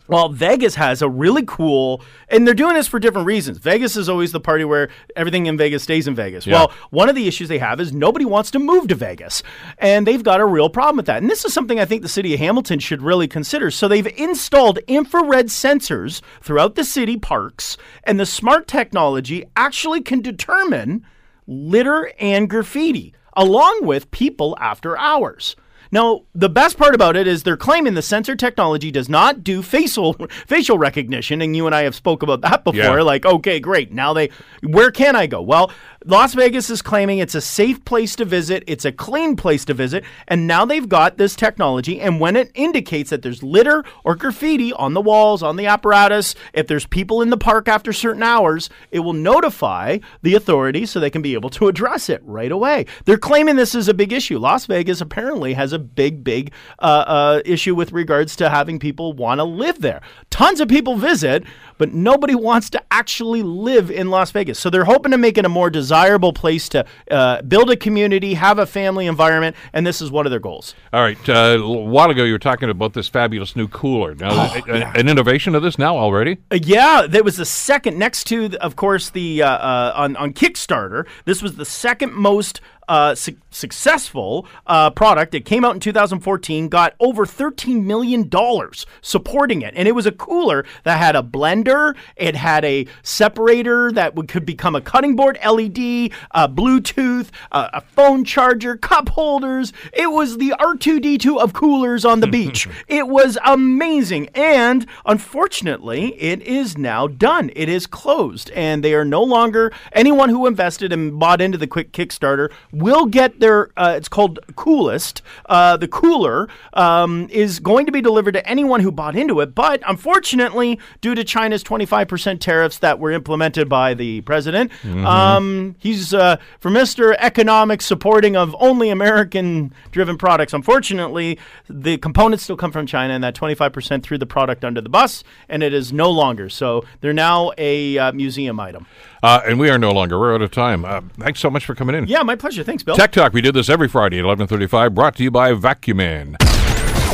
Well, 0.08 0.30
Vegas 0.30 0.74
has 0.74 1.02
a 1.02 1.08
really 1.08 1.44
cool, 1.46 2.02
and 2.28 2.46
they're 2.46 2.54
doing 2.54 2.74
this 2.74 2.88
for 2.88 2.98
different 2.98 3.26
reasons. 3.26 3.58
Vegas 3.58 3.94
is 3.94 4.08
always 4.08 4.32
the 4.32 4.40
party 4.40 4.64
where 4.64 4.88
everything 5.14 5.46
in 5.46 5.58
Vegas 5.58 5.82
stays 5.82 6.08
in 6.08 6.14
Vegas. 6.14 6.46
Yeah. 6.46 6.54
Well, 6.54 6.72
one 6.90 7.08
of 7.10 7.14
the 7.14 7.28
issues 7.28 7.48
they 7.48 7.58
have 7.58 7.78
is 7.78 7.92
nobody 7.92 8.24
wants 8.24 8.50
to 8.52 8.58
move 8.58 8.88
to 8.88 8.94
Vegas, 8.94 9.42
and 9.76 10.06
they've 10.06 10.22
got 10.22 10.40
a 10.40 10.46
real 10.46 10.70
problem 10.70 10.96
with 10.96 11.06
that. 11.06 11.20
And 11.20 11.30
this 11.30 11.44
is 11.44 11.52
something 11.52 11.78
I 11.78 11.84
think 11.84 12.00
the 12.00 12.08
city 12.08 12.32
of 12.32 12.40
Hamilton 12.40 12.78
should 12.78 13.02
really 13.02 13.28
consider. 13.28 13.70
So 13.70 13.86
they've 13.86 14.06
installed 14.18 14.78
infrared 14.86 15.46
sensors 15.46 16.22
throughout 16.40 16.74
the 16.74 16.84
city 16.84 17.18
parks, 17.18 17.76
and 18.04 18.18
the 18.18 18.26
smart 18.26 18.66
technology 18.66 19.44
actually 19.56 20.00
can 20.00 20.22
determine 20.22 21.04
litter 21.46 22.10
and 22.18 22.48
graffiti, 22.48 23.14
along 23.36 23.80
with 23.82 24.10
people 24.10 24.56
after 24.58 24.96
hours. 24.96 25.54
Now, 25.90 26.22
the 26.34 26.48
best 26.48 26.76
part 26.76 26.94
about 26.94 27.16
it 27.16 27.26
is 27.26 27.42
they're 27.42 27.56
claiming 27.56 27.94
the 27.94 28.02
sensor 28.02 28.36
technology 28.36 28.90
does 28.90 29.08
not 29.08 29.42
do 29.42 29.62
facial 29.62 30.14
facial 30.46 30.78
recognition, 30.78 31.40
and 31.42 31.56
you 31.56 31.66
and 31.66 31.74
I 31.74 31.82
have 31.82 31.94
spoke 31.94 32.22
about 32.22 32.40
that 32.42 32.64
before. 32.64 32.98
Yeah. 32.98 33.02
Like, 33.02 33.24
okay, 33.24 33.60
great. 33.60 33.92
Now 33.92 34.12
they, 34.12 34.30
where 34.62 34.90
can 34.90 35.16
I 35.16 35.26
go? 35.26 35.40
Well, 35.42 35.70
Las 36.04 36.32
Vegas 36.34 36.70
is 36.70 36.80
claiming 36.80 37.18
it's 37.18 37.34
a 37.34 37.40
safe 37.40 37.84
place 37.84 38.14
to 38.16 38.24
visit, 38.24 38.62
it's 38.66 38.84
a 38.84 38.92
clean 38.92 39.34
place 39.34 39.64
to 39.64 39.74
visit, 39.74 40.04
and 40.28 40.46
now 40.46 40.64
they've 40.64 40.88
got 40.88 41.18
this 41.18 41.34
technology. 41.34 42.00
And 42.00 42.20
when 42.20 42.36
it 42.36 42.52
indicates 42.54 43.10
that 43.10 43.22
there's 43.22 43.42
litter 43.42 43.84
or 44.04 44.14
graffiti 44.14 44.72
on 44.72 44.94
the 44.94 45.00
walls, 45.00 45.42
on 45.42 45.56
the 45.56 45.66
apparatus, 45.66 46.36
if 46.52 46.68
there's 46.68 46.86
people 46.86 47.20
in 47.20 47.30
the 47.30 47.36
park 47.36 47.66
after 47.66 47.92
certain 47.92 48.22
hours, 48.22 48.70
it 48.92 49.00
will 49.00 49.12
notify 49.12 49.98
the 50.22 50.36
authorities 50.36 50.90
so 50.90 51.00
they 51.00 51.10
can 51.10 51.20
be 51.20 51.34
able 51.34 51.50
to 51.50 51.68
address 51.68 52.08
it 52.08 52.22
right 52.24 52.52
away. 52.52 52.86
They're 53.04 53.18
claiming 53.18 53.56
this 53.56 53.74
is 53.74 53.88
a 53.88 53.94
big 53.94 54.12
issue. 54.12 54.38
Las 54.38 54.66
Vegas 54.66 55.00
apparently 55.00 55.54
has 55.54 55.67
a 55.72 55.78
big, 55.78 56.22
big 56.24 56.52
uh, 56.78 56.82
uh, 57.06 57.40
issue 57.44 57.74
with 57.74 57.92
regards 57.92 58.36
to 58.36 58.48
having 58.50 58.78
people 58.78 59.12
want 59.12 59.38
to 59.38 59.44
live 59.44 59.80
there. 59.80 60.00
Tons 60.30 60.60
of 60.60 60.68
people 60.68 60.96
visit, 60.96 61.44
but 61.78 61.92
nobody 61.92 62.34
wants 62.34 62.70
to 62.70 62.82
actually 62.90 63.42
live 63.42 63.90
in 63.90 64.10
Las 64.10 64.30
Vegas. 64.30 64.58
So 64.58 64.70
they're 64.70 64.84
hoping 64.84 65.12
to 65.12 65.18
make 65.18 65.38
it 65.38 65.44
a 65.44 65.48
more 65.48 65.70
desirable 65.70 66.32
place 66.32 66.68
to 66.70 66.84
uh, 67.10 67.42
build 67.42 67.70
a 67.70 67.76
community, 67.76 68.34
have 68.34 68.58
a 68.58 68.66
family 68.66 69.06
environment, 69.06 69.56
and 69.72 69.86
this 69.86 70.00
is 70.00 70.10
one 70.10 70.26
of 70.26 70.30
their 70.30 70.40
goals. 70.40 70.74
All 70.92 71.00
right. 71.02 71.16
Uh, 71.28 71.58
a 71.62 71.68
while 71.68 72.10
ago, 72.10 72.24
you 72.24 72.32
were 72.32 72.38
talking 72.38 72.68
about 72.70 72.94
this 72.94 73.08
fabulous 73.08 73.54
new 73.56 73.68
cooler. 73.68 74.14
Now, 74.14 74.28
Oh, 74.30 74.60
a- 74.68 74.72
an 74.96 75.08
innovation 75.08 75.54
of 75.54 75.62
this 75.62 75.78
now 75.78 75.96
already? 75.96 76.38
Uh, 76.50 76.58
yeah, 76.62 77.06
that 77.08 77.24
was 77.24 77.36
the 77.36 77.44
second 77.44 77.98
next 77.98 78.24
to, 78.28 78.56
of 78.60 78.76
course, 78.76 79.10
the 79.10 79.42
uh, 79.42 79.48
uh, 79.50 79.92
on 79.96 80.16
on 80.16 80.32
Kickstarter. 80.32 81.06
This 81.24 81.42
was 81.42 81.56
the 81.56 81.64
second 81.64 82.12
most 82.14 82.60
uh, 82.88 83.14
su- 83.14 83.36
successful 83.50 84.46
uh, 84.66 84.90
product. 84.90 85.34
It 85.34 85.44
came 85.44 85.64
out 85.64 85.74
in 85.74 85.80
2014, 85.80 86.68
got 86.68 86.94
over 86.98 87.26
13 87.26 87.86
million 87.86 88.28
dollars 88.28 88.86
supporting 89.00 89.62
it, 89.62 89.74
and 89.76 89.86
it 89.86 89.92
was 89.92 90.06
a 90.06 90.12
cooler 90.12 90.64
that 90.84 90.98
had 90.98 91.14
a 91.14 91.22
blender, 91.22 91.96
it 92.16 92.34
had 92.34 92.64
a 92.64 92.86
separator 93.02 93.92
that 93.92 94.14
would, 94.14 94.28
could 94.28 94.46
become 94.46 94.74
a 94.74 94.80
cutting 94.80 95.16
board, 95.16 95.38
LED, 95.44 96.12
uh, 96.32 96.48
Bluetooth, 96.48 97.28
a 97.52 97.80
phone 97.80 98.24
charger, 98.24 98.76
cup 98.76 99.10
holders. 99.10 99.72
It 99.92 100.10
was 100.10 100.38
the 100.38 100.54
R2D2 100.58 101.38
of 101.40 101.52
coolers 101.52 102.04
on 102.04 102.20
the 102.20 102.26
beach. 102.38 102.68
It 102.86 103.08
was 103.08 103.38
amazing, 103.44 104.28
and 104.34 104.86
unfortunately, 105.04 106.14
it 106.20 106.40
is 106.42 106.78
now 106.78 107.06
done. 107.06 107.50
It 107.54 107.68
is 107.68 107.86
closed, 107.86 108.50
and 108.50 108.82
they 108.82 108.94
are 108.94 109.04
no 109.04 109.22
longer 109.22 109.72
anyone 109.92 110.30
who 110.30 110.46
invested 110.46 110.92
and 110.92 111.18
bought 111.18 111.40
into 111.40 111.58
the 111.58 111.66
quick 111.66 111.92
Kickstarter 111.92 112.50
will 112.78 113.06
get 113.06 113.40
their. 113.40 113.70
Uh, 113.76 113.94
it's 113.96 114.08
called 114.08 114.38
Coolest. 114.56 115.22
Uh, 115.46 115.76
the 115.76 115.88
cooler 115.88 116.48
um, 116.74 117.28
is 117.30 117.58
going 117.58 117.86
to 117.86 117.92
be 117.92 118.00
delivered 118.00 118.32
to 118.32 118.48
anyone 118.48 118.80
who 118.80 118.90
bought 118.90 119.16
into 119.16 119.40
it, 119.40 119.54
but 119.54 119.82
unfortunately, 119.86 120.78
due 121.00 121.14
to 121.14 121.24
China's 121.24 121.62
25% 121.64 122.40
tariffs 122.40 122.78
that 122.78 122.98
were 122.98 123.10
implemented 123.10 123.68
by 123.68 123.94
the 123.94 124.20
president, 124.22 124.72
um, 125.04 125.76
he's 125.78 126.14
uh, 126.14 126.36
for 126.60 126.70
Mr. 126.70 127.14
Economic 127.18 127.82
supporting 127.82 128.36
of 128.36 128.54
only 128.58 128.90
American-driven 128.90 130.18
products. 130.18 130.52
Unfortunately, 130.52 131.38
the 131.68 131.98
components 131.98 132.44
still 132.44 132.56
come 132.56 132.72
from 132.72 132.86
China, 132.86 133.14
and 133.14 133.24
that 133.24 133.34
25% 133.34 134.02
threw 134.02 134.18
the 134.18 134.26
product 134.26 134.64
under 134.64 134.80
the 134.80 134.88
bus, 134.88 135.24
and 135.48 135.62
it 135.62 135.72
is 135.72 135.92
no 135.92 136.10
longer. 136.10 136.48
So 136.48 136.84
they're 137.00 137.12
now 137.12 137.52
a 137.58 137.98
uh, 137.98 138.12
museum 138.12 138.60
item. 138.60 138.86
Uh, 139.22 139.40
and 139.46 139.58
we 139.58 139.68
are 139.68 139.78
no 139.78 139.90
longer. 139.90 140.18
We're 140.18 140.34
out 140.34 140.42
of 140.42 140.50
time. 140.50 140.84
Uh, 140.84 141.00
thanks 141.18 141.40
so 141.40 141.50
much 141.50 141.64
for 141.64 141.74
coming 141.74 141.94
in. 141.94 142.06
Yeah, 142.06 142.22
my 142.22 142.36
pleasure. 142.36 142.62
Thanks, 142.68 142.82
Bill. 142.82 142.96
Tech 142.96 143.12
Talk, 143.12 143.32
we 143.32 143.40
did 143.40 143.54
this 143.54 143.70
every 143.70 143.88
Friday 143.88 144.18
at 144.18 144.26
1135, 144.26 144.94
brought 144.94 145.16
to 145.16 145.22
you 145.22 145.30
by 145.30 145.52
Vacuuman. 145.52 146.36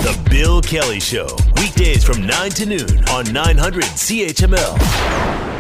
The 0.03 0.29
Bill 0.29 0.61
Kelly 0.61 0.99
Show, 0.99 1.29
weekdays 1.55 2.03
from 2.03 2.27
9 2.27 2.51
to 2.51 2.67
noon 2.67 3.09
on 3.11 3.33
900 3.33 3.85
CHML. 3.85 5.54